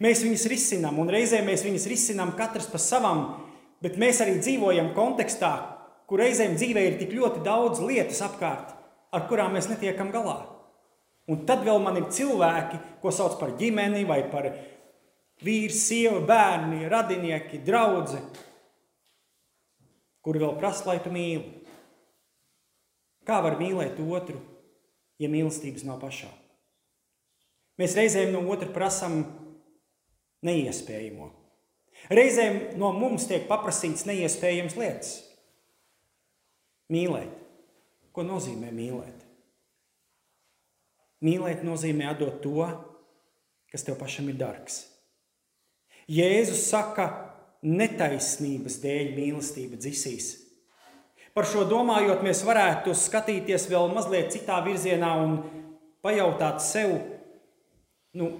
Mēs 0.00 0.22
viņus 0.24 0.46
risinām, 0.48 0.98
un 1.02 1.10
reizē 1.12 1.42
mēs 1.44 1.62
viņus 1.66 1.86
risinām 1.90 2.32
katrs 2.38 2.70
pa 2.70 2.80
savam, 2.80 3.24
bet 3.84 3.98
mēs 4.00 4.22
arī 4.24 4.38
dzīvojam 4.40 4.94
kontekstā, 4.96 5.50
kur 6.08 6.22
reizēm 6.22 6.56
dzīvē 6.56 6.86
ir 6.86 6.96
tik 7.02 7.12
ļoti 7.14 7.42
daudz 7.44 7.82
lietas 7.84 8.22
apkārt, 8.24 8.72
ar 9.12 9.26
kurām 9.28 9.54
mēs 9.54 9.68
netiekam 9.70 10.10
galā. 10.14 10.38
Un 11.30 11.44
tad 11.46 11.62
vēl 11.66 11.78
man 11.82 11.98
ir 12.00 12.08
cilvēki, 12.10 12.80
ko 13.02 13.12
sauc 13.14 13.38
par 13.38 13.54
ģimeni, 13.58 14.02
vai 14.08 14.24
par 14.32 14.50
vīru, 15.44 15.74
sievu, 15.74 16.24
bērni, 16.26 16.88
radinieki, 16.90 17.62
draugi, 17.64 18.18
kuri 20.24 20.42
vēl 20.42 20.56
prasa, 20.58 20.88
lai 20.90 20.98
tu 21.04 21.12
mīli. 21.14 21.60
Kā 23.26 23.38
var 23.44 23.60
mīlēt 23.60 24.00
otru, 24.02 24.40
ja 25.20 25.30
mīlestības 25.30 25.86
nav 25.86 26.00
pašā? 26.02 26.30
Mēs 27.80 27.94
reizēm 27.96 28.34
no 28.34 28.42
otra 28.52 28.68
prasām 28.72 29.22
neiespējamo. 30.44 31.30
Reizēm 32.10 32.60
no 32.80 32.90
mums 32.96 33.26
tiek 33.28 33.46
paprasīts 33.48 34.06
neiespējams 34.08 34.76
lietas. 34.80 35.14
Mīlēt. 36.90 37.32
Ko 38.10 38.24
nozīmē 38.26 38.72
mīlēt? 38.74 39.19
Mīlēt 41.24 41.64
nozīmē 41.66 42.08
atdot 42.12 42.40
to, 42.44 42.64
kas 43.70 43.84
tev 43.86 43.98
pašam 44.00 44.30
ir 44.32 44.38
dārgs. 44.40 44.82
Jēzus 46.10 46.64
saka, 46.70 47.06
netaisnības 47.62 48.80
dēļ 48.82 49.12
mīlestība 49.18 49.78
dzisīs. 49.78 50.32
Par 51.36 51.46
šo 51.46 51.62
domājot, 51.68 52.24
mēs 52.26 52.40
varētu 52.42 52.94
skatīties 52.96 53.68
vēl 53.70 53.92
mazliet 53.94 54.32
citā 54.34 54.58
virzienā 54.64 55.10
un 55.22 55.36
pajautāt 56.02 56.64
sev, 56.64 56.96
nu, 58.18 58.32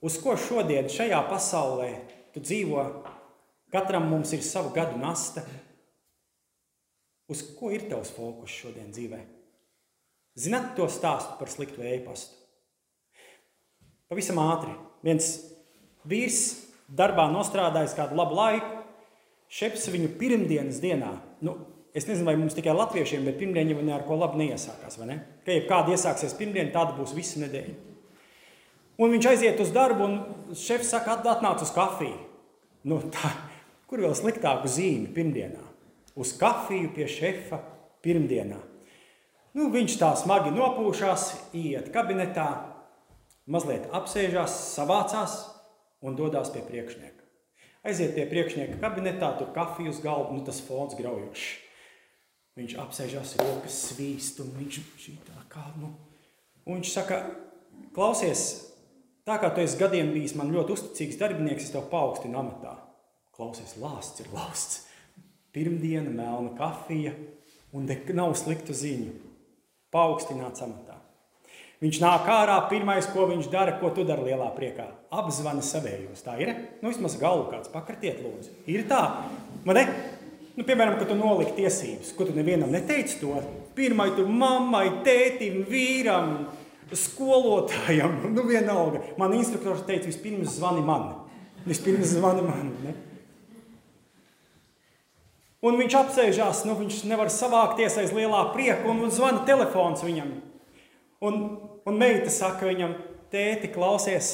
uz 0.00 0.16
ko 0.22 0.38
šodien 0.40 0.88
šajā 0.88 1.20
pasaulē 1.28 1.90
tu 2.32 2.40
dzīvo, 2.40 2.86
katram 3.74 4.08
mums 4.08 4.32
ir 4.32 4.46
sava 4.46 4.72
gadu 4.72 4.96
nasta. 5.02 5.44
Uz 7.28 7.44
ko 7.56 7.70
ir 7.74 7.84
tavs 7.90 8.14
fokus 8.14 8.54
šodien 8.62 8.90
dzīvē? 8.92 9.20
Zināt 10.38 10.72
to 10.78 10.86
stāstu 10.88 11.36
par 11.38 11.50
sliktu 11.52 11.84
e-pastu? 11.84 12.38
Pavisam 14.08 14.40
ātri. 14.40 14.72
Viens 15.04 15.28
vīrs 16.08 16.40
darbā 16.88 17.26
nostrādājis 17.32 17.96
kādu 17.96 18.16
labu 18.18 18.36
laiku, 18.36 18.82
šeps 19.52 19.88
viņu 19.92 20.14
pirmdienas 20.20 20.80
dienā. 20.82 21.14
Nu, 21.44 21.56
es 21.96 22.08
nezinu, 22.08 22.26
vai 22.28 22.36
mums 22.40 22.56
tikai 22.56 22.74
latviešiem, 22.76 23.24
bet 23.28 23.38
pirmdiena 23.40 23.76
jau 23.76 23.94
ar 23.96 24.04
ko 24.08 24.16
labu 24.20 24.40
neiesākās. 24.40 24.98
Ne? 25.04 25.18
Ka, 25.44 25.52
ja 25.52 25.64
kāda 25.68 25.92
iesāksies 25.96 26.36
pirmdiena, 26.38 26.72
tāda 26.74 26.96
būs 26.96 27.14
visa 27.16 27.42
nedēļa. 27.44 27.76
Un 29.02 29.12
viņš 29.14 29.28
aiziet 29.30 29.60
uz 29.64 29.72
darbu, 29.74 30.08
un 30.08 30.56
šefs 30.56 30.92
saka, 30.92 31.18
atnāc 31.32 31.64
uz 31.64 31.72
kafiju. 31.74 32.18
Nu, 32.88 32.98
tā, 33.12 33.32
kur 33.90 34.02
vēl 34.04 34.16
sliktāku 34.16 34.70
zīmi 34.70 35.12
pirmdienā? 35.14 35.64
Uz 36.18 36.34
kafiju 36.36 36.92
pie 36.96 37.08
šefa 37.08 37.60
pirmdienā. 38.04 38.60
Nu, 39.52 39.68
viņš 39.72 39.98
tā 40.00 40.12
smagi 40.16 40.52
nopūšās, 40.54 41.26
iet 41.58 41.90
kabinetā, 41.92 42.46
mazliet 43.44 43.90
apsēžās, 43.92 44.54
savācās 44.72 45.36
un 46.00 46.16
dodas 46.16 46.52
pie 46.54 46.62
priekšnieka. 46.64 47.20
Aiziet 47.84 48.14
pie 48.16 48.24
priekšnieka 48.30 48.78
kabinetā, 48.80 49.34
tur 49.38 49.52
kafiju 49.54 49.92
uz 49.92 50.00
galda, 50.04 50.32
nu 50.32 50.44
tas 50.46 50.62
fons 50.64 50.96
graujošs. 50.96 51.46
Viņš 52.56 52.74
apsēžās, 52.80 53.36
rokas 53.40 53.78
svīst, 53.88 54.40
un 54.44 54.52
viņš 54.58 54.82
šī 55.00 55.16
tā 55.26 55.44
kā, 55.52 55.64
nu, 55.80 55.94
un 56.66 56.78
viņš 56.78 56.92
saka, 56.92 57.22
klausies, 57.96 58.72
Tā 59.22 59.36
kā 59.38 59.52
tu 59.54 59.62
esi 59.62 59.78
gadiem 59.78 60.08
bijis 60.10 60.32
man 60.34 60.48
ļoti 60.50 60.74
uzticīgs 60.74 61.18
darbinieks, 61.20 61.68
es 61.68 61.70
tev 61.70 61.84
paaugstinu 61.92 62.40
amatā. 62.40 62.72
Klausies, 63.36 63.76
lāsts 63.78 64.18
ir 64.24 64.32
lāsts. 64.34 64.80
Pirmdiena, 65.54 66.10
melna 66.10 66.56
kafija 66.58 67.12
un 67.76 67.86
nav 68.18 68.34
sliktu 68.40 68.74
ziņu. 68.74 69.12
Paaugstināts 69.92 70.64
amatā. 70.64 70.96
Viņš 71.82 71.98
nāk 71.98 72.28
ārā, 72.30 72.60
pirmais, 72.70 73.08
ko 73.10 73.26
viņš 73.26 73.48
dara, 73.50 73.74
ko 73.80 73.90
tu 73.90 74.04
dari 74.06 74.28
lielā 74.28 74.46
priekā. 74.54 74.86
Apzvani 75.18 75.64
savējos. 75.66 76.22
Tā 76.22 76.36
ir. 76.38 76.52
Nu, 76.78 76.92
vismaz 76.92 77.16
galvu 77.18 77.48
kāds 77.50 77.72
pakratiet, 77.72 78.20
lūdzu. 78.22 78.54
Ir 78.70 78.86
tā. 78.90 79.02
Man 79.66 79.80
ne? 79.80 79.86
Nu, 80.54 80.62
piemēram, 80.68 80.94
kad 81.00 81.10
tu 81.10 81.16
noliki 81.18 81.56
tiesības, 81.58 82.12
ko 82.14 82.28
tu 82.28 82.36
nevienam 82.36 82.70
neteici 82.70 83.18
to. 83.18 83.34
Pirmai 83.74 84.12
tur 84.14 84.28
mammai, 84.30 84.84
tētim, 85.02 85.62
vīram, 85.66 86.44
skolotājam, 86.94 88.20
nu 88.36 88.46
vienalga. 88.46 89.02
Man 89.18 89.34
instruktors 89.34 89.82
teica, 89.88 90.06
vispirms 90.12 90.58
zvani 90.60 90.84
man. 90.86 91.10
Vispirms 91.66 92.14
zvani 92.14 92.46
man. 92.46 92.70
Ne? 92.84 92.94
Un 95.62 95.78
viņš 95.78 95.94
apsēžās, 95.94 96.64
nu 96.66 96.74
viņš 96.78 97.04
nevar 97.06 97.30
savākties 97.30 98.00
aiz 98.00 98.14
lielā 98.14 98.40
prieka 98.54 98.88
un 98.90 99.04
zvana 99.14 99.44
telefons 99.46 100.02
viņam. 100.02 100.32
Un, 101.22 101.36
un 101.86 101.98
meita 102.00 102.32
saka 102.34 102.66
viņam, 102.66 102.96
tēti, 103.30 103.70
klausies, 103.70 104.32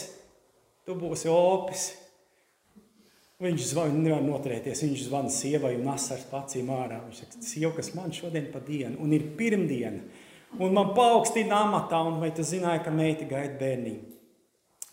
tu 0.88 0.96
būsi 0.96 1.28
opis. 1.28 1.90
Viņš 3.44 3.66
zvana, 3.70 3.94
nevar 3.94 4.24
noturēties, 4.24 4.80
viņš 4.82 5.04
zvana 5.06 5.30
sievai 5.30 5.76
un 5.76 5.92
asars 5.92 6.24
pacīm 6.30 6.72
ārā. 6.74 7.02
Viņš 7.04 7.20
saka, 7.20 7.42
sieva, 7.44 7.74
kas 7.76 7.92
man 7.94 8.10
šodien 8.16 8.48
pa 8.50 8.64
dienu, 8.64 8.96
un 9.04 9.12
ir 9.14 9.28
pirmdiena 9.38 10.00
un 10.56 10.72
man 10.72 10.94
paaugstina 10.96 11.60
amatā, 11.66 12.00
un 12.08 12.16
vai 12.22 12.32
tu 12.34 12.46
zināji, 12.46 12.82
ka 12.86 12.94
meita 12.94 13.28
gaida 13.28 13.58
bērniņu? 13.60 14.16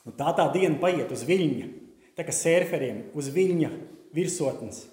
Nu, 0.05 0.13
tā 0.13 0.33
tā 0.37 0.45
diena 0.53 0.77
paiet 0.81 1.09
uz 1.15 1.23
viļņa, 1.25 1.69
tā 2.17 2.25
kā 2.27 2.35
sērferiem, 2.35 3.05
uz 3.17 3.31
viļņa 3.33 3.71
virsotnes. 4.13 4.83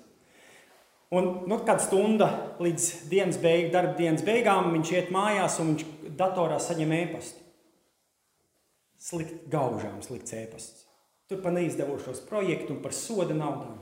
Un 1.12 1.29
nu, 1.44 1.59
kāda 1.61 1.83
stunda 1.85 2.29
līdz 2.62 2.87
dienas 3.11 3.38
beig, 3.42 3.68
darba 3.75 3.92
dienas 3.98 4.25
beigām 4.25 4.70
viņš 4.72 4.92
iet 4.94 5.11
mājās 5.12 5.59
un 5.61 5.75
viņš 5.75 6.14
datorā 6.16 6.57
saņem 6.62 6.94
ēpastu. 7.03 7.42
Slikt, 9.03 9.44
gaužām 9.53 10.01
slikts 10.05 10.33
ēpasts. 10.38 10.87
Tur 11.29 11.42
par 11.44 11.53
neizdevušos 11.57 12.22
projektu 12.29 12.77
un 12.77 12.81
par 12.85 12.94
soda 12.96 13.37
naudām. 13.37 13.77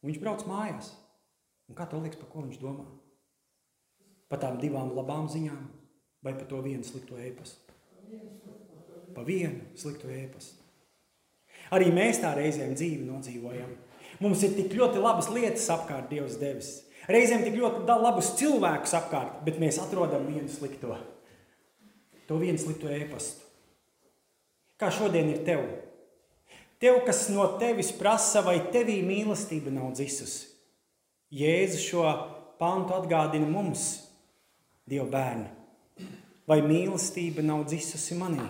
Un 0.00 0.10
viņš 0.12 0.22
brauc 0.22 0.46
mājās. 0.48 0.94
Un 1.68 1.76
kā 1.76 1.84
to 1.90 2.00
liekas, 2.00 2.20
par 2.22 2.32
ko 2.32 2.46
viņš 2.46 2.60
domā? 2.62 2.88
par 4.30 4.38
tām 4.38 4.60
divām 4.62 4.94
labām 4.94 5.28
ziņām 5.30 5.66
vai 6.24 6.36
par 6.36 6.46
to 6.48 6.62
vienu 6.62 6.86
slikto 6.86 7.18
ēpastu? 7.18 7.74
Pa 9.14 9.24
vienu 9.26 9.74
sliktu 9.78 10.10
ēpastu. 10.14 10.62
Arī 11.74 11.90
mēs 11.94 12.22
tā 12.22 12.30
reizēm 12.38 12.76
dzīvi 12.78 13.06
nodzīvojam. 13.08 13.72
Mums 14.20 14.42
ir 14.44 14.56
tik 14.56 14.74
ļoti 14.76 15.00
labas 15.00 15.30
lietas 15.32 15.68
apkārt, 15.72 16.10
Dievs 16.12 16.36
devis. 16.40 16.72
Reizēm 17.10 17.44
tik 17.46 17.56
ļoti 17.56 17.86
labus 17.88 18.34
cilvēkus 18.38 18.92
apkārt, 18.98 19.40
bet 19.46 19.58
mēs 19.62 19.80
atrodam 19.82 20.26
vienu 20.28 20.50
slikto. 20.52 20.98
To 22.28 22.38
vienu 22.38 22.60
slikto 22.60 22.90
ēpastu. 22.92 23.48
Kā 24.80 24.92
šodien 24.92 25.32
ir 25.32 25.40
tev? 25.44 25.64
Tev, 26.80 27.02
kas 27.04 27.26
no 27.32 27.44
tevis 27.60 27.90
prasa, 27.92 28.40
vai 28.44 28.58
tevī 28.72 29.00
mīlestība 29.04 29.72
nav 29.72 29.90
dzisusi. 29.96 30.46
Jēzus 31.30 31.82
šo 31.84 32.04
pantu 32.60 32.96
atgādina 32.96 33.48
mums, 33.48 34.06
Dieva 34.90 35.06
bērni, 35.06 35.46
vai 36.50 36.56
mīlestība 36.66 37.44
nav 37.46 37.66
dzisusi 37.68 38.16
manī? 38.18 38.48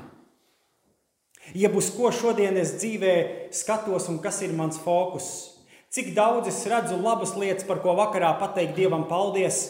Jeb 1.57 1.75
uz 1.77 1.91
ko 1.93 2.09
šodien 2.15 2.57
es 2.61 2.77
dzīvē 2.79 3.15
skatos 3.55 4.07
un 4.13 4.21
kas 4.23 4.39
ir 4.47 4.55
mans 4.57 4.79
fokus. 4.81 5.27
Cik 5.91 6.13
daudz 6.15 6.47
es 6.47 6.63
redzu 6.71 7.01
labas 7.03 7.33
lietas, 7.35 7.67
par 7.67 7.81
ko 7.83 7.97
vakarā 7.99 8.31
pateikt 8.39 8.77
Dievam 8.77 9.09
paldies, 9.11 9.65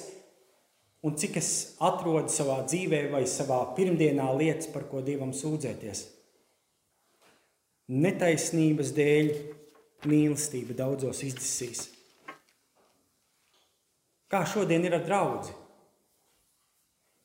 un 1.00 1.14
cik 1.16 1.38
es 1.40 1.78
atrodu 1.80 2.28
savā 2.28 2.59
dzīvē 2.66 3.06
vai 3.14 3.22
savā 3.24 3.62
pirmdienā 3.76 4.26
lietas, 4.37 4.68
par 4.68 4.85
ko 4.90 5.00
Dievam 5.00 5.33
sūdzēties. 5.33 6.02
Netaisnības 7.90 8.92
dēļ 9.00 9.33
mīlestība 10.12 10.76
daudzos 10.76 11.24
izdzisīs. 11.24 11.88
Kā 14.30 14.44
šodien 14.46 14.85
ir 14.85 15.00
ar 15.00 15.09
draugu? 15.09 15.56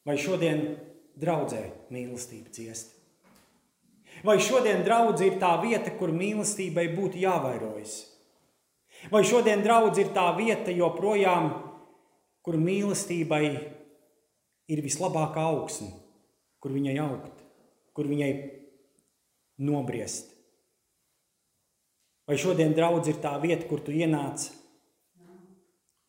Vai 0.08 0.16
šodien 0.22 0.68
draudzē 1.20 1.68
mīlestība 1.92 2.56
ciest? 2.56 2.96
Vai 4.24 4.40
šodien 4.40 4.88
draudzē 4.88 5.34
ir 5.34 5.40
tā 5.42 5.52
vieta, 5.60 5.92
kur 6.00 6.16
mīlestībai 6.16 6.94
būtu 6.96 7.20
jāvairojas? 7.28 8.15
Vai 9.12 9.22
šodien 9.28 9.62
draudzē 9.66 10.06
ir 10.06 10.12
tā 10.16 10.30
vieta 10.38 10.74
joprojām, 10.74 11.52
kur 12.46 12.58
mīlestībai 12.62 13.44
ir 14.72 14.82
vislabākā 14.86 15.44
augsne, 15.46 15.92
kur 16.62 16.74
viņai 16.74 16.96
augt, 17.04 17.44
kur 17.94 18.10
viņai 18.10 18.32
nobriest? 19.66 20.32
Vai 22.26 22.38
šodien 22.42 22.74
draudzē 22.74 23.14
ir 23.14 23.22
tā 23.22 23.36
vieta, 23.42 23.68
kur 23.70 23.84
tu 23.86 23.94
ienāc 23.94 24.48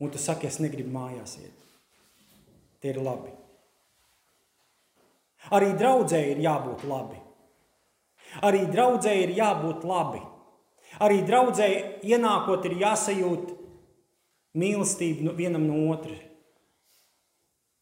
un 0.00 0.12
tu 0.12 0.20
saki, 0.20 0.48
es 0.48 0.60
negribu 0.60 0.92
mājās 0.92 1.36
iet? 1.42 1.66
Tie 2.80 2.92
ir 2.92 3.00
labi. 3.04 3.32
Arī 5.56 5.74
draudzē 5.78 6.22
ir 6.32 6.40
jābūt 6.42 6.84
labi. 6.88 7.20
Arī 8.44 8.64
draudzē 8.72 9.12
ir 9.22 9.32
jābūt 9.36 9.84
labi. 9.86 10.22
Arī 11.02 11.20
draudzē 11.26 11.68
ienākot 12.06 12.64
ir 12.68 12.78
jāsajūt 12.80 13.52
mīlestību 14.56 15.34
vienam 15.36 15.66
no 15.68 15.82
otra. 15.92 16.16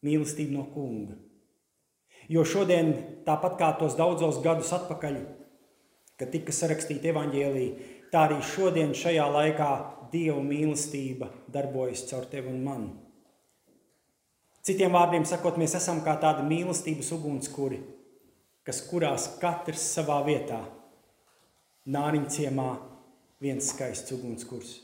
Mīlestību 0.05 0.57
no 0.57 0.65
kunga. 0.73 1.15
Jo 2.29 2.43
šodien, 2.47 2.91
tāpat 3.25 3.57
kā 3.59 3.71
tos 3.79 3.95
daudzos 3.97 4.41
gadus 4.43 4.73
atpakaļ, 4.75 5.19
kad 6.19 6.31
tika 6.33 6.53
sarakstīta 6.55 7.11
evaņģēlīja, 7.13 7.89
tā 8.11 8.25
arī 8.27 8.39
šodien, 8.53 8.95
šajā 8.97 9.27
laikā, 9.39 9.73
Dieva 10.15 10.39
mīlestība 10.39 11.27
darbojas 11.51 12.05
caur 12.07 12.27
tevi 12.29 12.47
un 12.47 12.59
mani. 12.63 12.91
Citiem 14.63 14.93
vārdiem 14.95 15.25
sakot, 15.27 15.57
mēs 15.59 15.73
esam 15.75 15.99
kā 16.05 16.13
tādi 16.21 16.45
mīlestības 16.45 17.09
ugunskura 17.17 17.81
kas 18.65 18.81
kurās 18.89 19.27
katrs 19.41 19.83
savā 19.93 20.19
vietā. 20.25 20.57
Nāriņciemā 21.85 22.69
viens 23.43 23.71
skaists 23.71 24.13
ugunskurs, 24.15 24.77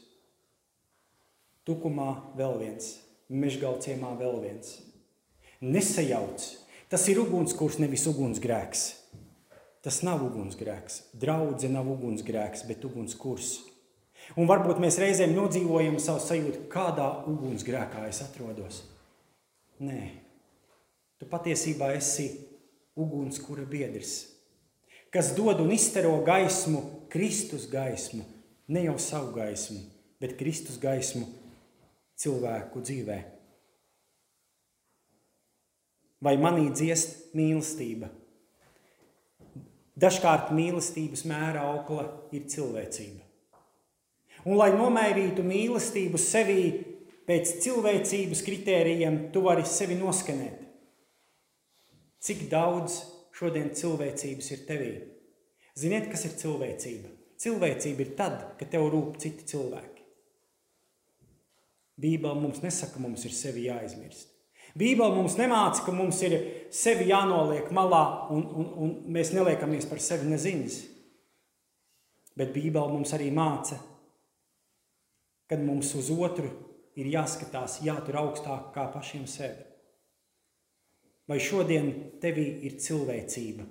tukumā 1.67 2.09
vēl 2.37 2.57
viens, 2.61 2.93
mežgalciemā 3.31 4.15
vēl 4.19 4.39
viens. 4.43 4.79
Nesajauc, 5.61 6.43
tas 6.89 7.05
ir 7.11 7.21
ugunskurs, 7.21 7.77
nevis 7.81 8.07
ugunsgrēks. 8.09 8.87
Tas 9.81 10.03
nav 10.05 10.21
ugunsgrēks. 10.21 10.99
Draudze 11.17 11.69
nav 11.71 11.87
ugunsgrēks, 11.89 12.67
bet 12.69 12.83
ugunskurs. 12.85 13.55
Un 14.37 14.49
varbūt 14.49 14.79
mēs 14.81 14.99
reizēm 15.01 15.33
nodzīvojam 15.33 15.97
savu 15.99 16.21
sajūtu, 16.21 16.67
kādā 16.71 17.07
ugunsgrēkā 17.29 18.05
es 18.09 18.21
atrodos. 18.23 18.83
Nē, 19.81 20.01
tu 21.17 21.25
patiesībā 21.29 21.89
esi 21.97 22.27
ugunskura 22.93 23.65
biedrs, 23.65 24.27
kas 25.09 25.31
dod 25.33 25.63
un 25.63 25.73
izstaro 25.73 26.13
gaismu, 26.27 26.83
Kristus 27.11 27.65
gaismu, 27.71 28.23
ne 28.71 28.85
jau 28.85 28.97
savu 28.99 29.33
gaismu, 29.35 29.81
bet 30.21 30.37
Kristus 30.39 30.79
gaismu 30.79 31.27
cilvēku 32.21 32.83
dzīvē. 32.85 33.19
Vai 36.21 36.35
manī 36.37 36.69
dziest 36.69 37.33
mīlestība? 37.35 38.11
Dažkārt 40.01 40.53
mīlestības 40.55 41.25
mēra 41.29 41.65
aukla 41.73 42.05
ir 42.33 42.45
cilvēcība. 42.49 43.25
Un, 44.45 44.55
lai 44.57 44.71
nomērītu 44.73 45.43
mīlestību 45.45 46.17
sevī 46.21 46.63
pēc 47.27 47.57
cilvēcības 47.65 48.41
kritērijiem, 48.45 49.17
tu 49.33 49.43
vari 49.45 49.65
sevi 49.67 49.97
noskanēt. 49.99 50.61
Cik 52.21 52.47
daudz 52.49 53.01
šodien 53.37 53.73
cilvēcības 53.77 54.51
ir 54.55 54.63
tevī? 54.69 54.91
Ziniet, 55.77 56.07
kas 56.13 56.25
ir 56.29 56.37
cilvēcība? 56.37 57.20
Cilvēcība 57.41 58.05
ir 58.05 58.11
tad, 58.17 58.43
kad 58.59 58.69
tev 58.69 58.85
rūp 58.93 59.17
citi 59.21 59.47
cilvēki. 59.49 60.03
Bībele 62.01 62.37
mums 62.37 62.61
nesaka, 62.61 62.95
ka 62.95 63.01
mums 63.03 63.25
ir 63.25 63.33
sevi 63.35 63.65
jāizmirst. 63.67 64.29
Bībele 64.77 65.15
mums 65.17 65.35
nemāca, 65.39 65.83
ka 65.85 65.93
mums 65.93 66.21
ir 66.23 66.37
sevi 66.73 67.09
jānoliek 67.09 67.67
malā 67.75 68.03
un, 68.33 68.45
un, 68.45 68.69
un 68.85 68.93
mēs 69.11 69.33
neliekamies 69.35 69.89
par 69.89 70.01
sevi 70.01 70.29
neziņas. 70.31 70.77
Bet 72.37 72.53
Bībele 72.55 72.93
mums 72.93 73.11
arī 73.17 73.27
māca, 73.35 73.79
kad 75.51 75.65
mums 75.65 75.91
uz 75.99 76.13
otru 76.13 76.47
ir 76.95 77.11
jāskatās, 77.11 77.81
jātur 77.83 78.21
augstāk 78.21 78.71
kā 78.75 78.87
pašiem 78.93 79.27
sevi 79.27 79.71
vai 81.31 81.39
šodien 81.39 81.91
tevī 82.19 82.43
ir 82.67 82.75
cilvēcība. 82.81 83.63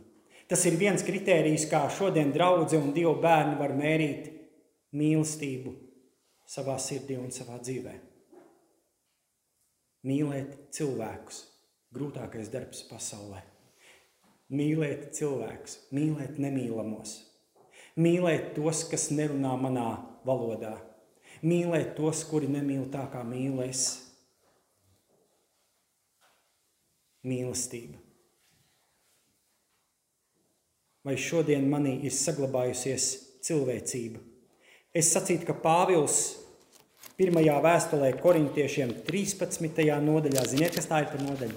Tas 0.50 0.64
ir 0.66 0.74
viens 0.80 1.04
kritērijs, 1.06 1.68
kā 1.70 1.84
šodien 1.94 2.32
draudzē 2.34 2.80
un 2.82 2.90
divi 2.90 3.12
bērni 3.22 3.54
var 3.60 3.70
mērīt 3.78 4.24
mīlestību 4.98 5.76
savā 6.50 6.74
sirdī 6.82 7.14
un 7.20 7.30
savā 7.30 7.60
dzīvē. 7.62 7.92
Mīlēt 10.10 10.56
cilvēkus- 10.74 11.38
grūtākais 11.94 12.50
darbs 12.50 12.82
pasaulē. 12.90 13.44
Mīlēt 14.50 15.12
cilvēkus, 15.14 15.78
mīlēt 15.94 16.42
nemīlamos, 16.42 17.14
mīlēt 17.96 18.54
tos, 18.56 18.82
kas 18.90 19.10
nerunā 19.14 19.54
manā 19.54 19.88
valodā, 20.26 20.74
mīlēt 21.44 21.94
tos, 21.94 22.24
kuri 22.24 22.50
nemīl 22.50 22.90
tā 22.90 23.06
kā 23.12 23.22
mīlēs 23.22 23.86
mīlestība. 27.22 28.09
Vai 31.00 31.16
šodien 31.16 31.64
manī 31.64 31.94
ir 32.04 32.12
saglabājusies 32.12 33.04
cilvēcība? 33.46 34.20
Es 34.92 35.08
sacītu, 35.14 35.46
ka 35.48 35.54
Pāvils 35.56 36.16
pirmajā 37.16 37.54
vēstulē 37.64 38.10
korintiešiem 38.20 38.92
13. 39.06 39.80
nodaļā, 40.04 40.42
ziniet, 40.50 40.74
kas 40.76 40.88
tā 40.90 41.00
ir 41.04 41.08
par 41.12 41.22
nodaļu? 41.24 41.56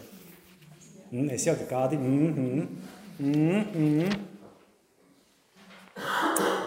Mm, 1.11 1.27
es 1.35 1.47
jau 1.47 1.57
kādi. 1.69 1.97
Mm 1.99 2.33
-hmm, 2.33 2.67
mm 3.19 3.63
-hmm. 3.73 4.21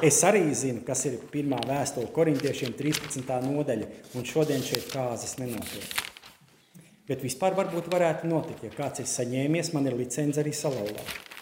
Es 0.02 0.22
arī 0.24 0.54
zinu, 0.54 0.80
kas 0.86 1.04
ir 1.06 1.18
pirmā 1.32 1.56
vēstule 1.66 2.12
korintiešiem 2.12 2.72
13. 2.72 3.40
nodaļa, 3.46 3.86
un 4.14 4.24
šodien 4.24 4.62
šeit 4.62 4.92
kāzas 4.92 5.38
nenotiek. 5.38 5.88
Bet 7.08 7.22
vispār 7.22 7.54
varbūt 7.54 7.88
varētu 7.88 8.26
notikt, 8.26 8.64
ja 8.64 8.70
kāds 8.70 9.00
ir 9.00 9.06
saņēmies, 9.06 9.72
man 9.72 9.86
ir 9.86 9.96
licence 9.96 10.40
arī 10.40 10.52
salauzāt. 10.52 11.35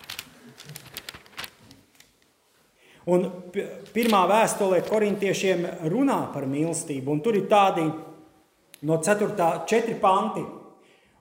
Un 3.10 3.26
pirmā 3.92 4.22
vēstulē 4.30 4.80
korintiešiem 4.86 5.66
runā 5.92 6.20
par 6.32 6.46
mīlestību, 6.48 7.12
un 7.12 7.20
tur 7.24 7.36
ir 7.36 7.48
tādi 7.50 7.84
no 8.88 9.00
4. 9.00 9.34
4 9.68 9.98
panti. 10.00 10.44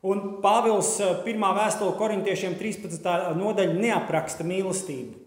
Un 0.03 0.23
Pāvils 0.43 0.97
pirmā 1.23 1.53
vēstule 1.55 1.95
korintiešiem 1.99 2.57
13. 2.59 3.05
nodaļa 3.39 3.75
neapraksta 3.79 4.43
mīlestību. 4.47 5.19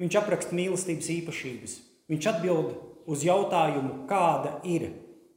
Viņš 0.00 0.16
apraksta 0.20 0.56
mīlestības 0.56 1.10
īpašības. 1.16 1.74
Viņš 2.12 2.28
atbild 2.30 2.72
uz 3.12 3.24
jautājumu, 3.26 4.06
kāda 4.08 4.56
ir 4.68 4.88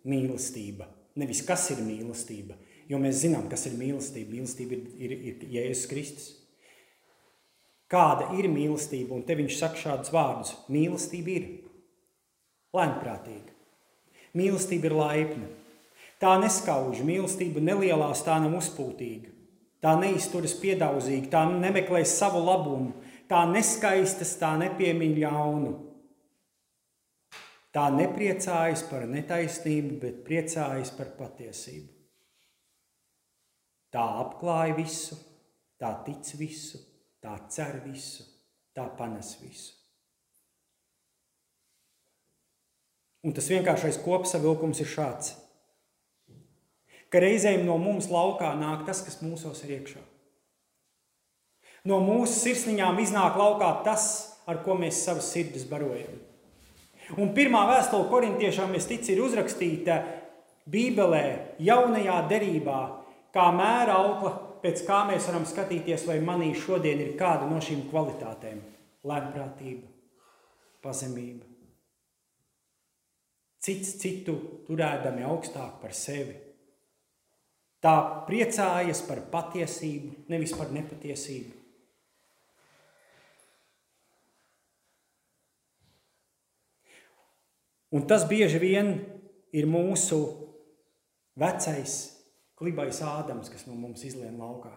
mīlestība. 0.07 0.87
Nevis 1.19 1.43
kas 1.47 1.69
ir 1.71 1.83
mīlestība, 1.83 2.57
jo 2.91 2.99
mēs 2.99 3.21
zinām, 3.23 3.49
kas 3.51 3.67
ir 3.69 3.77
mīlestība. 3.79 4.35
Mīlestība 4.35 4.75
ir, 4.75 4.87
ir, 4.95 5.13
ir 5.31 5.45
Jēzus 5.55 5.89
Kristus. 5.91 6.31
Kāda 7.91 8.31
ir 8.37 8.47
mīlestība? 8.49 9.13
Un 9.13 9.25
te 9.27 9.35
viņš 9.37 9.59
saka 9.59 9.81
šādus 9.81 10.13
vārdus. 10.13 10.55
Mīlestība 10.73 11.35
ir 11.35 11.45
lēnprātīga. 12.75 13.53
Mīlestība 14.35 14.89
ir 14.89 14.97
laipna. 14.97 15.49
Tā 16.19 16.35
neskauž, 16.41 17.03
mīlestība 17.05 17.61
nelielās, 17.63 18.23
tā 18.25 18.37
nav 18.41 18.55
uzpūtīga. 18.57 19.31
Tā 19.83 19.93
neizturas 20.01 20.55
piedaudzīgi, 20.57 21.29
tā 21.29 21.43
nemeklē 21.51 22.01
savu 22.09 22.41
labumu, 22.41 22.95
tā 23.29 23.43
neskaistas, 23.51 24.33
tā 24.41 24.55
nepiemīl 24.57 25.19
ļaunu. 25.21 25.73
Tā 27.75 27.89
nepriecājas 27.91 28.85
par 28.87 29.03
netaisnību, 29.11 29.99
bet 30.01 30.23
priecājas 30.25 30.93
par 30.95 31.11
patiesību. 31.19 31.91
Tā 33.93 34.03
apklāja 34.23 34.73
visu, 34.79 35.19
tā 35.79 35.91
tic 36.07 36.31
visu, 36.39 36.79
tā 37.25 37.33
cer 37.49 37.81
visu, 37.85 38.25
tā 38.77 38.85
panes 38.97 39.33
visu. 39.41 39.73
Un 43.25 43.33
tas 43.33 43.47
vienkāršais 43.49 43.97
kopsavilkums 44.05 44.83
ir 44.83 44.89
šāds. 44.91 45.33
Ka 47.09 47.21
reizēm 47.23 47.63
no 47.65 47.79
mums 47.81 48.11
laukā 48.11 48.51
nāk 48.59 48.83
tas, 48.85 49.01
kas 49.01 49.23
mūsos 49.25 49.63
ir 49.65 49.79
iekšā. 49.79 50.03
No 51.89 51.97
mūsu 52.05 52.37
sirsniņām 52.43 53.01
iznāk 53.01 53.37
laukā 53.39 53.71
tas, 53.85 54.05
ar 54.45 54.61
ko 54.65 54.77
mēs 54.77 55.01
savas 55.05 55.31
sirdis 55.33 55.65
barojam. 55.69 56.19
Un 57.21 57.33
pirmā 57.37 57.63
vēstule 57.69 58.09
korintiešām, 58.09 58.73
es 58.77 58.85
ticu, 58.89 59.13
ir 59.13 59.21
uzrakstīta 59.25 59.99
Bībelē, 60.69 61.55
jaunajā 61.61 62.19
derībā, 62.29 62.79
kā 63.33 63.49
mēra 63.53 63.99
aukla 64.01 64.33
pēc 64.65 64.81
kā 64.87 65.03
mēs 65.05 65.27
varam 65.29 65.45
skatīties, 65.45 66.07
vai 66.09 66.17
manī 66.25 66.49
šodien 66.57 67.01
ir 67.03 67.13
kāda 67.19 67.45
no 67.49 67.59
šīm 67.61 67.85
kvalitātēm- 67.91 68.63
lēnprātība, 69.09 69.85
pazemība. 70.81 71.45
Cits 73.61 73.95
citu 74.01 74.33
turēdami 74.65 75.25
augstāk 75.25 75.79
par 75.81 75.93
sevi. 75.93 76.35
Tā 77.81 78.25
priecājas 78.25 79.07
par 79.07 79.21
patiesību, 79.29 80.25
nevis 80.29 80.53
par 80.57 80.67
nepatiesību. 80.73 81.53
Un 87.91 88.07
tas 88.07 88.25
bieži 88.27 88.59
vien 88.59 89.05
ir 89.53 89.65
mūsu 89.65 90.49
vecais, 91.37 92.14
klibais 92.59 93.01
ādams, 93.03 93.51
kas 93.51 93.65
no 93.67 93.75
mums 93.77 94.03
izlien 94.07 94.37
laukā. 94.39 94.73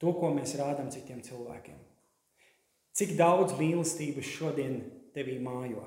To, 0.00 0.14
ko 0.16 0.32
mēs 0.32 0.56
rādām 0.56 0.88
citiem 0.92 1.20
cilvēkiem. 1.24 1.78
Cik 2.96 3.14
daudz 3.18 3.54
mīlestības 3.58 4.26
šodien 4.26 4.80
tevī 5.14 5.36
mājo? 5.42 5.84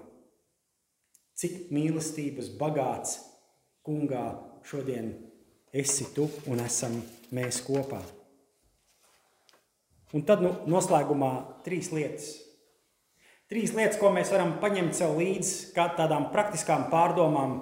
Cik 1.39 1.72
mīlestības 1.74 2.52
bagāts 2.60 3.18
kungā 3.84 4.28
šodien 4.70 5.16
esi 5.74 6.08
tu 6.13 6.30
un 6.48 6.62
esam 6.63 7.00
mēs 7.34 7.63
kopā? 7.66 8.04
Un 10.13 10.22
tad 10.22 10.46
nu, 10.46 10.54
noslēgumā 10.70 11.34
trīs 11.66 11.89
lietas– 11.96 12.34
Trīs 13.54 13.70
lietas, 13.78 14.00
ko 14.02 14.10
mēs 14.10 14.32
varam 14.34 14.56
paņemt 14.58 14.96
sev 14.98 15.18
līdzi, 15.20 15.74
kā 15.76 15.84
tādām 15.94 16.32
praktiskām 16.34 16.88
pārdomām, 16.89 17.60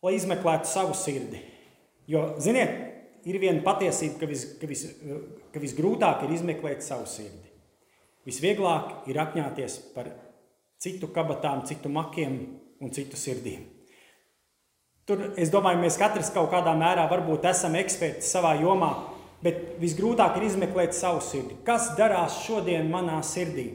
lai 0.00 0.14
izmeklētu 0.16 0.70
savu 0.70 0.94
sirdi. 0.96 1.42
Jo, 2.10 2.32
ziniet, 2.42 2.72
ir 3.28 3.38
viena 3.42 3.62
patiesība, 3.64 4.18
ka, 4.22 4.28
vis, 4.30 4.44
ka, 4.58 4.68
vis, 4.70 4.86
ka 5.54 5.62
visgrūtāk 5.62 6.26
ir 6.26 6.34
izmeklēt 6.36 6.82
savu 6.84 7.06
sirdi. 7.10 7.50
Visvieglāk 8.26 9.08
ir 9.10 9.18
apņāties 9.22 9.78
par 9.94 10.10
citu 10.82 11.10
kabatām, 11.14 11.64
citu 11.66 11.90
makiem 11.90 12.38
un 12.82 12.90
citu 12.94 13.18
sirdīm. 13.18 13.64
Tur, 15.06 15.32
es 15.38 15.50
domāju, 15.50 15.80
mēs 15.82 15.98
katrs 15.98 16.30
kaut 16.34 16.52
kādā 16.52 16.74
mērā 16.78 17.08
varbūt 17.10 17.46
esam 17.50 17.74
eksperti 17.78 18.22
savā 18.26 18.54
jomā, 18.60 18.92
bet 19.42 19.80
visgrūtāk 19.82 20.38
ir 20.38 20.46
izmeklēt 20.46 20.94
savu 20.94 21.22
sirdi. 21.26 21.58
Kas 21.66 21.90
darās 21.98 22.44
šodien 22.44 22.90
manā 22.90 23.18
sirdī? 23.26 23.66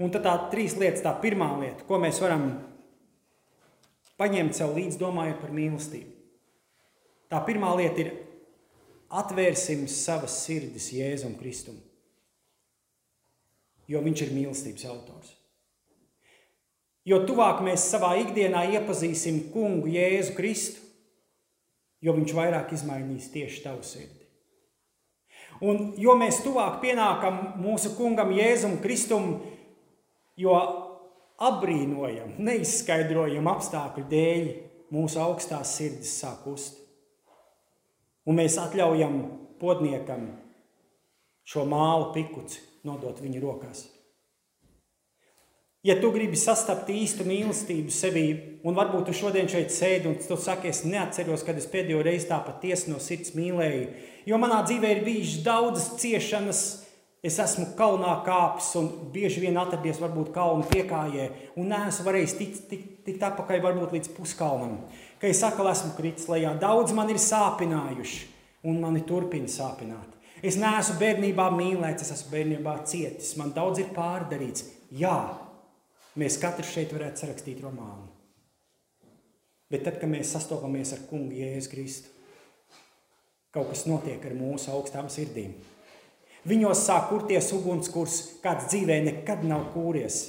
Un 0.00 0.08
tad 0.12 0.24
tā 0.24 0.32
trīs 0.52 0.78
lietas, 0.80 1.04
tā 1.04 1.12
pirmā 1.20 1.50
lieta, 1.60 1.84
ko 1.84 1.98
mēs 2.00 2.22
varam 2.24 2.46
paņemt 4.20 4.56
sev 4.56 4.72
līdzi, 4.76 5.00
domājot 5.00 5.42
par 5.42 5.52
mīlestību. 5.52 6.19
Tā 7.30 7.38
pirmā 7.46 7.70
lieta 7.78 8.02
ir 8.02 8.10
atvērsim 9.10 9.84
savas 9.90 10.40
sirdis 10.44 10.88
Jēzum 10.94 11.36
Kristum, 11.38 11.76
jo 13.90 14.02
viņš 14.02 14.24
ir 14.26 14.32
mīlestības 14.34 14.86
autors. 14.90 15.36
Jo 17.06 17.22
tuvāk 17.26 17.62
mēs 17.64 17.86
savā 17.90 18.12
ikdienā 18.20 18.66
iepazīsim 18.76 19.46
kungu 19.54 19.88
Jēzu 19.90 20.34
Kristu, 20.36 20.82
jo 22.02 22.14
viņš 22.16 22.34
vairāk 22.36 22.74
izmainīs 22.76 23.30
tieši 23.32 23.62
tavu 23.64 23.86
sirdi. 23.86 24.26
Un 25.60 25.92
jo 26.00 26.14
mēs 26.16 26.40
tuvāk 26.44 26.78
pienākam 26.82 27.40
mūsu 27.60 27.94
kungam 27.96 28.32
Jēzum 28.32 28.78
Kristum, 28.82 29.32
jo 30.40 30.56
apbrīnojam, 31.40 32.36
neizskaidrojam 32.42 33.48
apstākļu 33.54 34.06
dēļ 34.10 34.46
mūsu 34.92 35.20
augstās 35.22 35.76
sirdis 35.78 36.14
sāk 36.20 36.42
kust. 36.44 36.79
Un 38.28 38.36
mēs 38.40 38.58
atļaujam 38.60 39.22
podniekam 39.60 40.28
šo 41.48 41.64
mālu 41.68 42.10
pikuci 42.14 42.60
nodot 42.86 43.20
viņa 43.22 43.40
rokās. 43.42 43.86
Ja 45.80 45.94
tu 45.96 46.10
gribi 46.12 46.36
sastapt 46.36 46.90
īstu 46.92 47.24
mīlestību 47.24 47.92
sevī, 47.94 48.26
un 48.68 48.76
varbūt 48.76 49.06
tu 49.08 49.14
šodien 49.16 49.48
šeit 49.48 49.72
sēdi 49.72 50.10
un 50.10 50.18
tu 50.20 50.36
saki, 50.36 50.68
es 50.68 50.82
neatceros, 50.84 51.40
kad 51.46 51.56
es 51.56 51.68
pēdējo 51.72 52.02
reizi 52.04 52.28
tā 52.28 52.36
patiesi 52.44 52.92
no 52.92 53.00
sirds 53.00 53.32
mīlēju, 53.32 53.86
jo 54.28 54.40
manā 54.42 54.60
dzīvē 54.68 54.90
ir 54.92 55.02
bijušas 55.06 55.46
daudzas 55.46 55.88
ciešanas, 56.02 56.62
Es 57.20 57.34
esmu 57.36 57.74
kalnā 57.76 58.14
kāpis 58.24 58.70
un 58.80 58.86
bieži 59.12 59.42
vien 59.42 59.58
atradies 59.60 59.98
varbūt 60.00 60.30
kalnu 60.32 60.64
piekājē 60.70 61.26
un 61.60 61.66
neesmu 61.68 62.06
varējis 62.06 62.34
tikt, 62.38 62.62
tikt, 62.70 62.86
tikt 63.04 63.26
atpakaļ 63.28 63.60
varbūt 63.66 63.92
līdz 63.92 64.12
puskalnam. 64.16 64.78
Ka 65.20 65.28
es 65.28 65.42
atkal 65.44 65.68
esmu 65.68 65.92
kritis 65.98 66.28
lejā. 66.32 66.54
Daudz 66.60 66.94
man 66.96 67.10
ir 67.12 67.20
sāpinājuši 67.20 68.22
un 68.70 68.80
mani 68.80 69.02
turpina 69.08 69.50
sāpināt. 69.50 70.16
Es 70.40 70.56
neesmu 70.56 70.96
bērnībā 71.00 71.50
mīlēts, 71.52 72.06
es 72.06 72.14
esmu 72.14 72.32
bērnībā 72.32 72.78
cietis. 72.88 73.34
Man 73.36 73.52
daudz 73.56 73.82
ir 73.82 73.90
pārdarīts. 73.96 74.64
Jā, 74.96 75.18
mēs 76.20 76.40
katrs 76.40 76.72
šeit 76.72 76.94
varētu 76.96 77.26
sarakstīt 77.26 77.60
romānu. 77.60 78.08
Bet 79.70 79.84
tad, 79.86 80.00
kad 80.00 80.10
mēs 80.10 80.32
sastopamies 80.34 80.94
ar 80.96 81.04
kungu 81.06 81.36
Jēzu 81.36 81.70
Kristu, 81.70 82.08
kaut 83.54 83.68
kas 83.70 83.84
notiek 83.86 84.24
ar 84.26 84.34
mūsu 84.34 84.72
augstām 84.74 85.10
sirdīm. 85.12 85.52
Viņos 86.48 86.82
sāk 86.88 87.10
kurties 87.10 87.52
ugunskurs, 87.52 88.16
kāds 88.42 88.70
dzīvē 88.72 88.96
nekad 89.04 89.44
nav 89.46 89.68
kūries. 89.74 90.22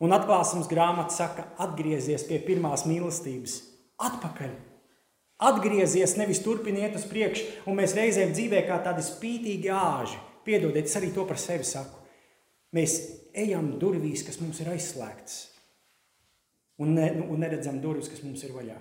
Un 0.00 0.14
atklāsmes 0.14 0.68
grāmata 0.70 1.12
saka, 1.12 1.48
atgriezies 1.60 2.24
pie 2.28 2.38
pirmās 2.46 2.84
mīlestības, 2.86 3.58
atpakaļ. 4.02 4.54
Atgriezies, 5.46 6.14
nevis 6.16 6.40
turpiniet 6.40 6.96
uz 6.96 7.04
priekšu, 7.10 7.66
un 7.68 7.76
mēs 7.76 7.92
reizēm 7.96 8.32
dzīvē 8.32 8.62
kā 8.68 8.78
tādi 8.84 9.04
spītīgi 9.04 9.68
āži. 9.72 10.20
Piedodiet, 10.46 10.88
es 10.88 10.96
arī 10.96 11.10
to 11.12 11.26
par 11.28 11.40
sevi 11.40 11.66
saku. 11.66 12.00
Mēs 12.76 12.96
ejam 13.36 13.74
durvīs, 13.80 14.24
kas 14.24 14.40
mums 14.40 14.60
ir 14.62 14.70
aizslēgtas, 14.72 15.36
un, 16.80 16.94
ne, 16.96 17.10
un 17.26 17.40
neredzam 17.42 17.80
durvis, 17.82 18.08
kas 18.12 18.24
mums 18.24 18.44
ir 18.46 18.54
vaļā. 18.56 18.78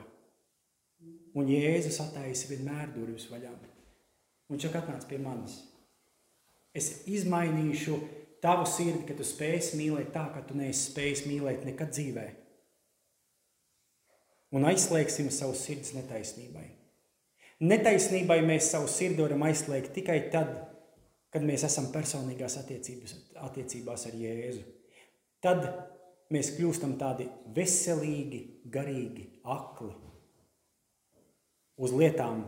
Un 1.35 1.51
Jēzus 1.51 1.99
attaisa 2.05 2.47
vienmēr 2.53 2.93
durvis 2.95 3.27
vaļā. 3.27 3.51
Viņš 4.51 4.67
saka, 4.67 4.85
atnāc 4.85 5.03
pie 5.09 5.19
manis. 5.19 5.57
Es 6.75 7.03
izmainīšu 7.11 7.97
tavu 8.43 8.67
sirdi, 8.69 9.03
ka 9.09 9.15
tu 9.17 9.27
spēsi 9.27 9.79
mīlēt 9.79 10.13
tā, 10.15 10.27
ka 10.31 10.43
tu 10.47 10.55
neesi 10.55 10.91
spējis 10.91 11.25
mīlēt 11.27 11.67
nekad 11.67 11.91
dzīvē. 11.91 12.25
Un 14.55 14.67
aizslēgsim 14.69 15.27
savu 15.33 15.55
sirds 15.59 15.91
netaisnībai. 15.97 16.65
Netaisnībai 17.65 18.39
mēs 18.45 18.69
savu 18.71 18.87
sirdi 18.91 19.23
varam 19.23 19.43
aizslēgt 19.47 19.93
tikai 19.95 20.17
tad, 20.31 20.53
kad 21.31 21.43
mēs 21.43 21.65
esam 21.67 21.89
personīgās 21.91 22.55
attiecībās 22.61 24.07
ar 24.07 24.15
Jēzu. 24.19 24.63
Tad 25.43 25.67
mēs 26.31 26.53
kļūstam 26.55 26.95
tādi 26.99 27.27
veselīgi, 27.55 28.41
garīgi, 28.71 29.27
akli 29.43 29.91
uz 31.75 31.91
lietām, 31.91 32.45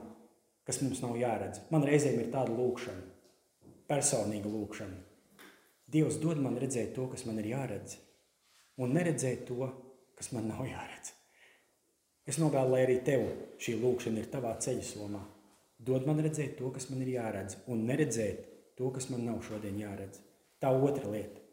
kas 0.68 0.80
mums 0.84 1.04
nav 1.04 1.20
jāredz. 1.20 1.62
Man 1.72 1.84
reizēm 1.88 2.20
ir 2.24 2.32
tāda 2.32 2.56
lūkšana 2.56 3.18
personīga 3.88 4.52
lūkšana. 4.52 4.98
Dievs 5.88 6.20
dod 6.20 6.42
man 6.44 6.58
redzēt 6.60 6.94
to, 6.96 7.08
kas 7.12 7.24
man 7.28 7.40
ir 7.42 7.54
jāredz, 7.54 7.96
un 8.84 8.92
neredzēt 8.96 9.46
to, 9.48 9.70
kas 10.18 10.34
man 10.36 10.50
nav 10.52 10.66
jāredz. 10.68 11.14
Es 12.28 12.40
novēlu, 12.42 12.74
lai 12.76 12.84
arī 12.84 13.00
tev 13.08 13.24
šī 13.64 13.78
lūkšana 13.80 14.22
ir 14.22 14.30
tavā 14.32 14.52
ceļa 14.60 14.84
somā. 14.84 15.24
Dod 15.88 16.08
man 16.10 16.20
redzēt 16.24 16.58
to, 16.60 16.70
kas 16.76 16.90
man 16.92 17.04
ir 17.06 17.14
jāredz, 17.16 17.60
un 17.72 17.86
neredzēt 17.88 18.44
to, 18.78 18.90
kas 18.94 19.08
man 19.14 19.24
nav 19.30 19.40
šodien 19.46 19.78
jāredz. 19.80 20.20
Tā 20.60 20.74
otra 20.74 21.08
lieta. 21.14 21.44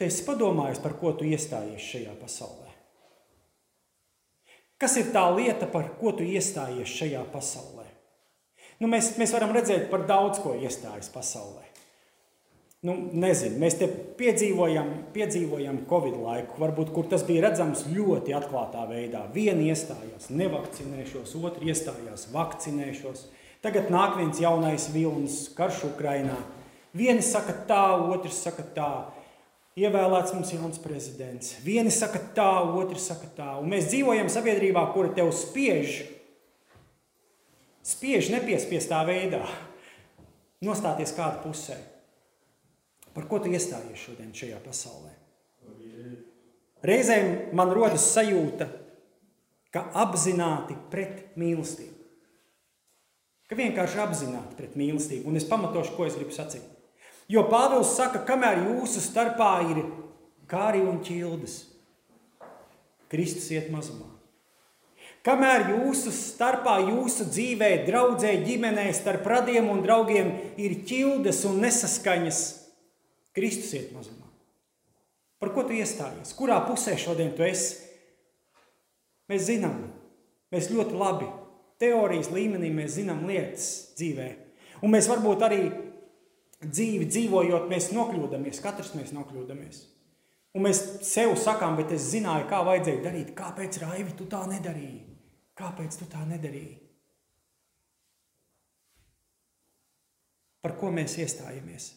Te 0.00 0.08
esi 0.08 0.24
padomājis, 0.24 0.80
par 0.80 0.94
ko 0.96 1.12
tu 1.12 1.26
iestājies 1.28 1.84
šajā 1.84 2.14
pasaulē. 2.22 2.70
Kas 4.80 4.96
ir 4.96 5.10
tā 5.12 5.26
lieta, 5.36 5.68
par 5.68 5.90
ko 6.00 6.14
tu 6.16 6.24
iestājies 6.24 6.88
šajā 6.88 7.26
pasaulē? 7.34 7.84
Nu, 8.80 8.88
mēs, 8.88 9.12
mēs 9.20 9.34
varam 9.36 9.52
redzēt 9.52 9.90
par 9.92 10.06
daudz 10.08 10.40
ko 10.40 10.54
iestājas 10.56 11.12
pasaulē. 11.12 11.66
Nu, 12.80 12.94
nezinu, 13.12 13.58
mēs 13.60 13.74
te 13.76 13.86
piedzīvojam, 14.16 14.86
piedzīvojam 15.12 15.82
Covid 15.90 16.14
laiku, 16.16 16.56
varbūt, 16.62 16.94
kur 16.94 17.10
tas 17.10 17.26
bija 17.28 17.42
redzams 17.44 17.82
ļoti 17.92 18.32
atklātā 18.38 18.86
veidā. 18.88 19.26
Viena 19.34 19.66
iestājās, 19.68 20.30
nevakcinēšos, 20.32 21.34
otra 21.36 21.68
iestājās, 21.68 22.24
vakcinēšos. 22.32 23.26
Tagad 23.60 23.92
nāk 23.92 24.16
viens 24.16 24.40
jaunais 24.40 24.88
vilnis, 24.94 25.42
karš 25.58 25.82
Ukrainā. 25.90 26.38
Vieni 26.96 27.20
saka 27.20 27.52
tā, 27.68 27.84
otrs 28.16 28.40
saka 28.46 28.64
tā. 28.72 28.90
Ievēlēts 29.76 30.32
mums 30.38 30.56
jauns 30.56 30.80
prezidents. 30.80 31.52
Vieni 31.60 31.92
saka 31.92 32.24
tā, 32.32 32.48
otrs 32.80 33.12
saka 33.12 33.28
tā. 33.36 33.52
Un 33.60 33.68
mēs 33.76 33.92
dzīvojam 33.92 34.32
sabiedrībā, 34.32 34.88
kura 34.96 35.12
tev 35.20 35.34
spiež, 35.36 36.00
spiež 37.84 38.32
nepiespiestā 38.32 39.04
veidā 39.04 39.44
nostāties 40.64 41.12
kāda 41.12 41.44
pusē. 41.44 41.76
Par 43.14 43.26
ko 43.30 43.40
tu 43.42 43.50
iestājies 43.50 43.98
šodien 43.98 44.34
šajā 44.36 44.60
pasaulē? 44.64 45.14
Reizēm 46.86 47.54
man 47.56 47.72
rodas 47.76 48.06
sajūta, 48.14 48.68
ka 49.74 49.84
apzināti 50.02 50.76
pret 50.90 51.34
mīlestību. 51.38 51.96
Ka 53.50 53.58
vienkārši 53.58 53.98
apzināti 54.00 54.56
pret 54.56 54.76
mīlestību. 54.78 55.26
Un 55.28 55.36
es 55.36 55.46
pamatošu, 55.48 55.96
ko 55.96 56.06
es 56.06 56.16
gribu 56.16 56.34
sacīt. 56.34 56.62
Jo 57.30 57.44
Pāvils 57.50 57.92
saka, 57.94 58.22
kamēr 58.26 58.64
jūsu 58.64 59.02
starpā 59.02 59.52
ir 59.70 59.84
kāri 60.50 60.80
un 60.82 60.98
ķildes, 61.04 61.60
Kristus 63.10 63.50
iet 63.54 63.68
mazumā. 63.74 64.08
Kamēr 65.26 65.66
jūsu 65.74 66.10
starpā, 66.14 66.78
jūsu 66.88 67.26
dzīvē, 67.28 67.68
draudzē, 67.84 68.32
ģimenē, 68.46 68.86
starp 68.96 69.26
radiem 69.28 69.68
un 69.68 69.82
draugiem 69.84 70.30
ir 70.56 70.78
ķildes 70.88 71.42
un 71.50 71.60
nesaskaņas, 71.66 72.40
Kristus 73.40 73.72
iet 73.78 73.90
mazumā. 73.96 74.28
Par 75.40 75.54
ko 75.56 75.64
tu 75.64 75.72
iestājies? 75.72 76.36
Kurā 76.36 76.60
pusē 76.68 76.98
šodien 77.00 77.32
tu 77.32 77.46
esi? 77.48 77.80
Mēs 79.30 79.46
zinām, 79.48 79.86
mēs 80.52 80.68
ļoti 80.68 80.98
labi 81.00 81.28
teorijas 81.80 82.30
līmenī 82.34 82.70
mēs 82.74 82.98
zinām 82.98 83.24
lietas 83.28 83.68
dzīvē. 83.98 84.28
Un 84.84 84.92
mēs 84.94 85.08
varbūt 85.10 85.44
arī 85.46 85.62
dzīvi 86.60 87.08
dzīvojot, 87.08 87.70
mēs 87.70 87.90
nokļūdāmies, 87.96 88.60
katrs 88.64 88.92
mēs 88.98 89.14
nokļūdāmies. 89.16 89.80
Un 90.56 90.66
mēs 90.66 90.82
sev 91.06 91.36
sakām, 91.38 91.76
bet 91.78 91.94
es 91.94 92.10
zināju, 92.10 92.48
kā 92.50 92.60
vajadzēja 92.66 93.04
darīt. 93.04 93.32
Kāpēc, 93.38 93.78
Raivi, 93.84 94.16
tu 94.18 94.26
tā 94.30 94.42
nedarīji? 94.50 95.04
Kāpēc 95.56 95.98
tu 96.00 96.08
tā 96.10 96.24
nedarīji? 96.26 96.76
Par 100.60 100.74
ko 100.76 100.90
mēs 100.92 101.14
iestājamies? 101.22 101.92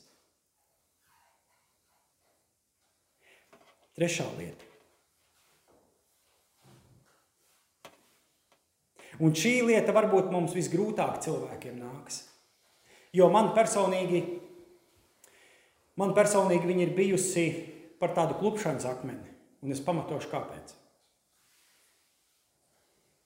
Trešā 3.94 4.26
lieta. 4.40 4.70
Un 9.22 9.36
šī 9.38 9.60
lieta 9.68 9.94
varbūt 9.94 10.32
mums 10.34 10.56
visgrūtāk 10.58 11.20
cilvēkiem 11.22 11.78
nāks. 11.78 12.24
Jo 13.14 13.28
man 13.30 13.52
personīgi, 13.54 14.24
man 16.02 16.16
personīgi 16.18 16.66
viņa 16.66 16.88
ir 16.88 16.96
bijusi 16.98 17.46
par 18.02 18.16
tādu 18.18 18.40
klupšanas 18.40 18.88
akmeni, 18.90 19.30
un 19.62 19.76
es 19.76 19.84
pamatošu 19.86 20.32
kāpēc. 20.32 20.74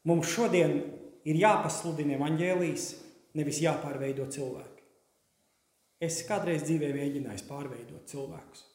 Mums 0.07 0.27
šodien 0.31 0.75
ir 1.27 1.39
jāpasludina 1.39 2.15
evaņģēlijas, 2.19 2.89
nevis 3.39 3.61
jāpārveido 3.63 4.27
cilvēki. 4.31 4.83
Es 6.03 6.19
kādreiz 6.27 6.67
dzīvē 6.67 6.91
mēģināju 6.93 7.47
pārveidot 7.47 8.11
cilvēkus. 8.11 8.67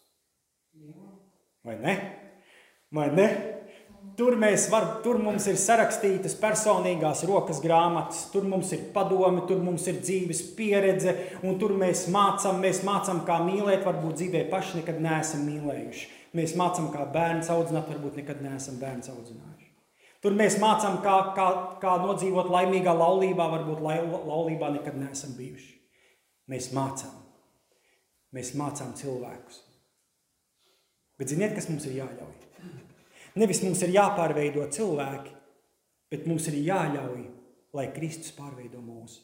Vai 1.63 1.79
ne? 1.79 1.97
Vai 2.93 3.09
ne? 3.15 3.29
Tur, 4.17 4.35
var, 4.71 4.87
tur 5.01 5.17
mums 5.23 5.47
ir 5.49 5.57
sarakstītas 5.57 6.35
personīgās 6.37 7.23
rokas 7.29 7.63
grāmatas, 7.63 8.27
tur 8.33 8.45
mums 8.45 8.73
ir 8.77 8.83
padomi, 8.93 9.45
tur 9.49 9.63
mums 9.65 9.87
ir 9.89 10.03
dzīves 10.03 10.43
pieredze, 10.59 11.15
un 11.47 11.57
tur 11.61 11.73
mēs 11.81 12.05
mācām, 12.13 12.61
mēs 12.61 12.83
mācām, 12.85 13.23
kā 13.25 13.39
mīlēt. 13.47 13.87
Varbūt 13.87 14.19
dzīvē 14.21 14.45
paši 14.53 14.83
nekad 14.83 15.01
neesam 15.01 15.47
mīlējuši. 15.49 16.11
Mēs 16.37 16.57
mācām, 16.61 16.91
kā 16.93 17.07
bērnu 17.15 17.47
audzināt, 17.55 17.89
varbūt 17.89 18.21
nekad 18.21 18.45
neesam 18.45 18.77
bērnu 18.83 19.15
audzinājuši. 19.15 19.71
Tur 20.23 20.37
mēs 20.39 20.59
mācām, 20.63 21.01
kā, 21.03 21.17
kā, 21.39 21.49
kā 21.83 21.97
nodzīvot 22.05 22.53
laimīgā 22.53 22.93
laulībā, 22.95 23.49
varbūt 23.57 23.83
lai, 23.83 23.99
laulībā 24.05 24.75
nekad 24.77 24.99
neesam 25.01 25.35
bijuši. 25.39 25.73
Mēs 26.53 26.71
mācām. 26.77 27.17
Mēs 28.37 28.53
mācām 28.59 28.93
cilvēkus. 28.99 29.72
Bet 31.23 31.31
ziniet, 31.31 31.53
kas 31.55 31.69
mums 31.71 31.85
ir 31.87 32.01
jāļauj? 32.01 32.33
Nevis 33.39 33.61
mums 33.63 33.79
ir 33.87 33.93
jāpārveido 33.95 34.65
cilvēki, 34.75 35.31
bet 36.11 36.25
mums 36.27 36.49
ir 36.51 36.57
jāļauj, 36.67 37.21
lai 37.79 37.85
Kristus 37.95 38.35
pārveido 38.35 38.81
mūsu. 38.83 39.21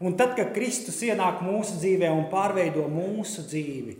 Un 0.00 0.16
tad, 0.16 0.32
kad 0.38 0.54
Kristus 0.56 1.02
ienāk 1.04 1.42
mūsu 1.44 1.76
dzīvē 1.82 2.08
un 2.16 2.30
pārveido 2.32 2.86
mūsu 2.88 3.44
dzīvi, 3.44 3.98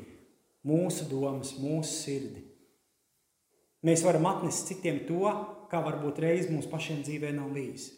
mūsu 0.65 1.05
domas, 1.13 1.53
mūsu 1.61 1.93
sirdi, 1.99 2.47
mēs 3.85 4.07
varam 4.09 4.25
atnest 4.33 4.73
citiem 4.73 5.05
to, 5.05 5.29
kā 5.69 5.85
varbūt 5.85 6.25
reiz 6.25 6.49
mums 6.49 6.71
pašiem 6.73 7.05
dzīvē 7.05 7.37
nav 7.37 7.53
bijis. 7.53 7.91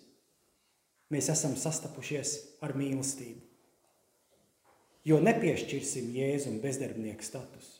Mēs 1.14 1.30
esam 1.30 1.54
sastapušies 1.54 2.34
ar 2.66 2.74
mīlestību. 2.74 3.44
Jo 5.06 5.22
nepiešķirsim 5.22 6.10
Jēzum 6.18 6.58
bezdarbnieku 6.58 7.22
statusu. 7.22 7.75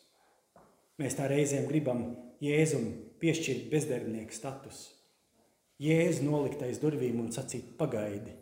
Mēs 0.96 1.16
tā 1.18 1.26
reizēm 1.28 1.66
gribam 1.68 2.06
Jēzum 2.40 2.86
piešķirt 3.20 3.68
bezdarbnieku 3.72 4.32
statusu. 4.32 4.92
Jēzus 5.80 6.22
nolikt 6.24 6.62
aiz 6.64 6.78
durvīm 6.80 7.18
un 7.20 7.32
sacīt, 7.34 7.74
pagaidi, 7.76 8.32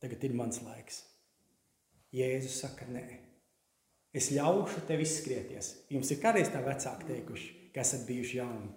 tagad 0.00 0.24
ir 0.24 0.36
mans 0.36 0.62
laiks. 0.64 1.02
Jēzus 2.16 2.62
saka, 2.64 2.86
nē, 2.88 3.04
es 4.16 4.30
ļaušu 4.32 4.86
tev 4.88 5.02
izskrieties. 5.04 5.72
Jums 5.92 6.12
ir 6.12 6.20
kādreiz 6.22 6.48
tā 6.52 6.62
vecāki 6.64 7.10
teikuši, 7.10 7.50
ka 7.74 7.84
esat 7.84 8.06
bijuši 8.08 8.38
jauni. 8.40 8.70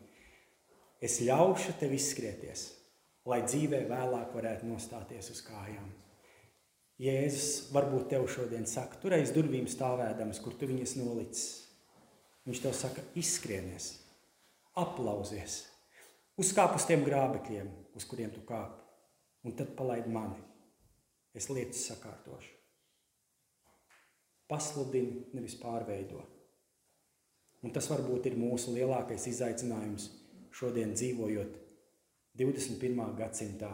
Es 1.04 1.22
ļaušu 1.24 1.78
tev 1.80 1.96
izskrieties, 1.96 2.68
lai 3.28 3.42
dzīvē 3.48 3.86
vēlāk 3.88 4.36
varētu 4.36 4.68
nostāties 4.68 5.32
uz 5.32 5.40
kājām. 5.48 5.88
Jēzus 7.00 7.72
varbūt 7.76 8.10
tev 8.12 8.28
šodien 8.32 8.68
saka, 8.68 9.00
tur 9.00 9.16
aiz 9.16 9.32
durvīm 9.36 9.68
stāvēdams, 9.72 10.44
kur 10.44 10.56
tu 10.60 10.68
viņas 10.68 10.98
nolicis 11.00 11.65
Viņš 12.46 12.62
tev 12.62 12.76
saka, 12.78 13.02
izskrienies, 13.18 13.96
aplausies, 14.78 15.64
uzkāp 16.38 16.76
uz 16.78 16.86
tiem 16.86 17.02
grābekļiem, 17.08 17.72
uz 17.98 18.06
kuriem 18.06 18.34
tu 18.36 18.44
kāp, 18.46 18.78
un 19.46 19.56
tad 19.58 19.74
palaid 19.78 20.06
mani. 20.12 20.38
Es 21.36 21.50
lietas 21.50 21.82
sakārtošu. 21.90 22.54
Pasludini, 24.48 25.26
nevis 25.34 25.58
pārveido. 25.58 26.22
Un 27.66 27.74
tas 27.74 27.90
varbūt 27.90 28.30
ir 28.30 28.38
mūsu 28.38 28.76
lielākais 28.76 29.26
izaicinājums 29.32 30.12
šodien 30.54 30.94
dzīvojot 30.94 31.58
21. 32.38 33.16
gadsimtā. 33.18 33.72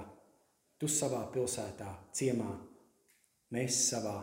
Tu 0.80 0.88
savā 0.90 1.26
pilsētā, 1.34 1.92
ciemā, 2.16 2.50
mēs 3.54 3.84
savā 3.92 4.16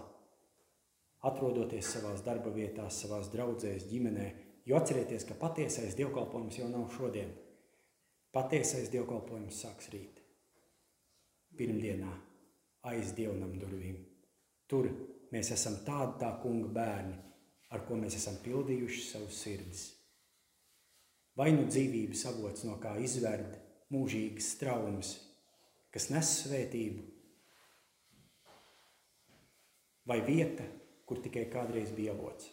atrodoties 1.26 1.88
savā 1.94 2.12
darba 2.24 2.52
vietā, 2.54 2.87
savā 2.90 3.20
draudzēs, 3.33 3.88
ģimenē. 3.90 4.28
Jo 4.68 4.78
atcerieties, 4.78 5.24
ka 5.24 5.35
patiesais 5.40 5.96
dievkalpojums 5.98 6.59
jau 6.61 6.68
nav 6.70 6.88
šodien. 6.94 7.31
Patiesais 8.35 8.90
dievkalpojums 8.92 9.62
sāks 9.64 9.88
rīt. 9.94 10.20
Pirmdienā 11.57 12.11
aiz 12.90 13.14
dievnam 13.16 13.57
durvīm. 13.59 13.96
Tur 14.68 14.90
mēs 15.33 15.50
esam 15.57 15.81
tādi 15.87 16.20
tā 16.20 16.35
kunga 16.42 16.68
bērni, 16.76 17.16
ar 17.72 17.85
ko 17.88 17.96
mēs 18.00 18.18
esam 18.20 18.37
pildījuši 18.44 19.07
savus 19.09 19.40
sirdis. 19.42 19.87
Vai 21.38 21.52
nu 21.54 21.64
dzīvības 21.68 22.24
avots, 22.33 22.64
no 22.66 22.76
kā 22.83 22.96
izverd 23.00 23.57
mūžīgas 23.94 24.52
traumas, 24.61 25.14
kas 25.94 26.11
nes 26.12 26.33
svētību, 26.42 27.04
vai 30.08 30.19
vieta, 30.25 30.64
kur 31.09 31.21
tikai 31.25 31.46
kādreiz 31.48 31.90
bija 31.96 32.13
avots. 32.13 32.52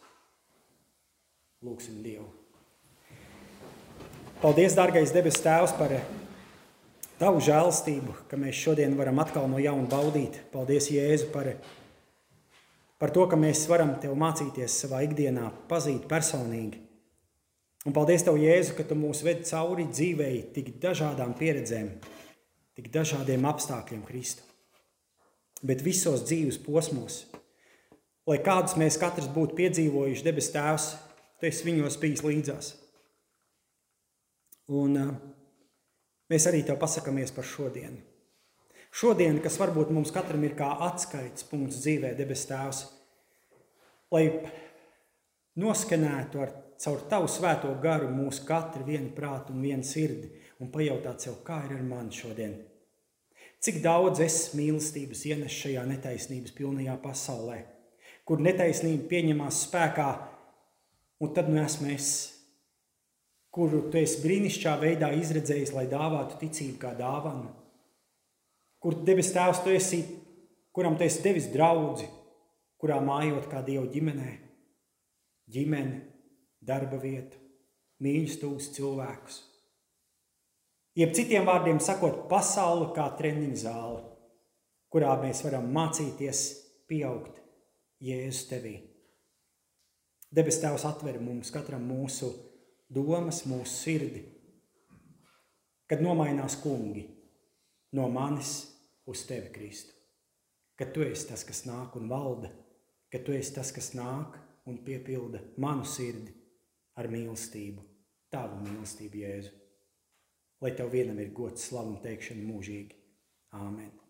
Lūksim 1.65 1.99
Dievu. 2.05 2.27
Paldies, 4.41 4.75
dārgais 4.77 5.11
debes 5.15 5.39
Tēvs, 5.43 5.73
par 5.79 5.95
Tavu 7.15 7.39
žēlstību, 7.39 8.11
ka 8.27 8.35
mēs 8.35 8.57
šodien 8.59 8.97
varam 8.99 9.21
atkal 9.23 9.45
no 9.47 9.59
jauna 9.63 9.87
baudīt. 9.87 10.41
Paldies, 10.51 10.89
Jēzu, 10.91 11.29
par, 11.31 11.47
par 12.99 13.13
to, 13.15 13.23
ka 13.31 13.39
mēs 13.39 13.61
varam 13.71 13.93
Tev 14.03 14.17
mācīties 14.19 14.75
savā 14.83 14.99
ikdienā, 15.05 15.47
pazīt 15.71 16.09
personīgi. 16.11 16.81
Un 17.87 17.95
paldies 17.95 18.27
Tev, 18.27 18.35
Jēzu, 18.41 18.75
ka 18.75 18.83
Tu 18.83 18.99
mūs 18.99 19.23
ved 19.23 19.45
cauri 19.47 19.87
dzīvei 19.87 20.41
tik 20.57 20.73
dažādām 20.83 21.31
pieredzēm, 21.39 21.93
tik 22.75 22.91
dažādiem 22.91 23.47
apstākļiem, 23.47 24.03
Kristu. 24.09 24.43
Bet 25.63 25.85
visos 25.87 26.27
dzīves 26.27 26.59
posmos 26.67 27.23
lai 28.29 28.39
kādus 28.45 28.75
mēs 28.79 28.97
katrs 29.01 29.29
būtu 29.31 29.57
piedzīvojuši, 29.59 30.25
debes 30.25 30.49
Tēvs, 30.53 30.89
tu 31.39 31.49
esi 31.49 31.67
viņos 31.67 31.99
bijis 32.01 32.25
līdzās. 32.25 32.73
Un 34.73 34.97
uh, 34.97 35.13
mēs 36.31 36.47
arī 36.49 36.63
tev 36.65 36.79
pasakāmies 36.81 37.33
par 37.35 37.45
šodienu. 37.45 38.01
Šodien, 38.95 39.41
kas 39.43 39.59
varbūt 39.59 39.91
mums 39.91 40.13
katram 40.15 40.45
ir 40.47 40.55
kā 40.57 40.69
atskaites 40.87 41.45
punkts 41.49 41.81
dzīvē, 41.83 42.13
debes 42.17 42.45
Tēvs, 42.49 42.85
lai 44.15 44.29
noskanētu 45.59 46.41
ar 46.41 46.53
caur 46.81 47.03
tavu 47.11 47.27
svēto 47.31 47.73
garu 47.83 48.07
mūsu 48.11 48.45
katru 48.47 48.85
vienu 48.87 49.11
prātu 49.15 49.53
un 49.53 49.61
vienu 49.63 49.83
sirdi 49.85 50.31
un 50.63 50.71
pajautāt 50.71 51.23
sev, 51.23 51.41
kā 51.43 51.61
ir 51.67 51.75
ar 51.77 51.83
mani 51.85 52.15
šodien. 52.15 52.55
Cik 53.63 53.81
daudz 53.83 54.21
es 54.23 54.37
mīlestības 54.55 55.25
ienesu 55.27 55.65
šajā 55.65 55.85
netaisnības 55.89 56.53
pilnajā 56.55 56.95
pasaulē, 57.03 57.61
kur 58.25 58.41
netaisnība 58.41 59.05
pieņemās 59.09 59.61
spēkā, 59.67 60.07
un 61.21 61.33
tad 61.35 61.51
nu 61.51 61.61
esmu 61.61 61.91
es, 61.93 62.09
kuru 63.53 63.85
tu 63.91 63.99
esi 64.01 64.23
brīnišķīgā 64.23 64.73
veidā 64.81 65.11
izredzējis, 65.15 65.75
lai 65.77 65.85
dāvātu 65.91 66.39
ticību 66.41 66.79
kā 66.81 66.95
dāvanu, 66.97 67.53
kur 68.81 68.97
debes 69.05 69.31
tēvs 69.35 69.61
tu 69.63 69.71
esi, 69.73 70.01
kuram 70.75 70.97
tu 70.97 71.05
esi 71.05 71.21
devis 71.23 71.51
draugu, 71.53 72.09
kurā 72.81 72.97
mājot 73.01 73.47
kā 73.51 73.61
Dieva 73.65 73.85
ģimenē, 73.93 74.33
ģimene, 75.53 76.01
darba 76.65 76.99
vietu, 76.99 77.39
mīlestības 78.03 78.73
cilvēkus. 78.75 79.39
Jeb 80.97 81.13
citiem 81.15 81.45
vārdiem 81.47 81.79
sakot, 81.83 82.25
pasaule 82.31 82.89
kā 82.95 83.07
treniņa 83.19 83.63
zāle, 83.67 84.03
kurā 84.91 85.13
mēs 85.21 85.43
varam 85.45 85.67
mācīties, 85.75 86.45
pieaugt 86.89 87.44
Jēzus 88.03 88.47
tevī. 88.49 88.75
Debes 90.35 90.57
Tēvs 90.59 90.83
atver 90.87 91.19
mums 91.23 91.51
katram 91.53 91.85
mūsu 91.87 92.27
domas, 92.91 93.45
mūsu 93.47 93.71
sirdi, 93.71 94.23
kad 95.87 96.03
nomainās 96.03 96.57
kungi 96.59 97.05
no 97.95 98.09
manis 98.11 98.57
uz 99.07 99.23
tevi, 99.29 99.51
Kristu. 99.55 99.93
Kad 100.75 100.91
tu 100.91 101.05
esi 101.05 101.29
tas, 101.29 101.45
kas 101.47 101.63
nāk 101.69 101.95
un 101.95 102.09
valda, 102.11 102.51
kad 103.11 103.23
tu 103.23 103.31
esi 103.31 103.53
tas, 103.55 103.71
kas 103.71 103.93
nāk 103.95 104.35
un 104.67 104.81
piepilda 104.83 105.39
manu 105.61 105.87
sirdi 105.87 106.33
ar 106.99 107.07
mīlestību, 107.07 107.83
tavu 108.33 108.59
mīlestību, 108.65 109.21
Jēzu. 109.23 109.53
Lai 110.63 110.75
tev 110.75 110.91
vienam 110.91 111.19
ir 111.23 111.31
gods, 111.35 111.69
slavu 111.69 111.95
un 111.95 112.01
teikšana 112.03 112.43
mūžīgi. 112.43 112.99
Āmen! 113.55 114.04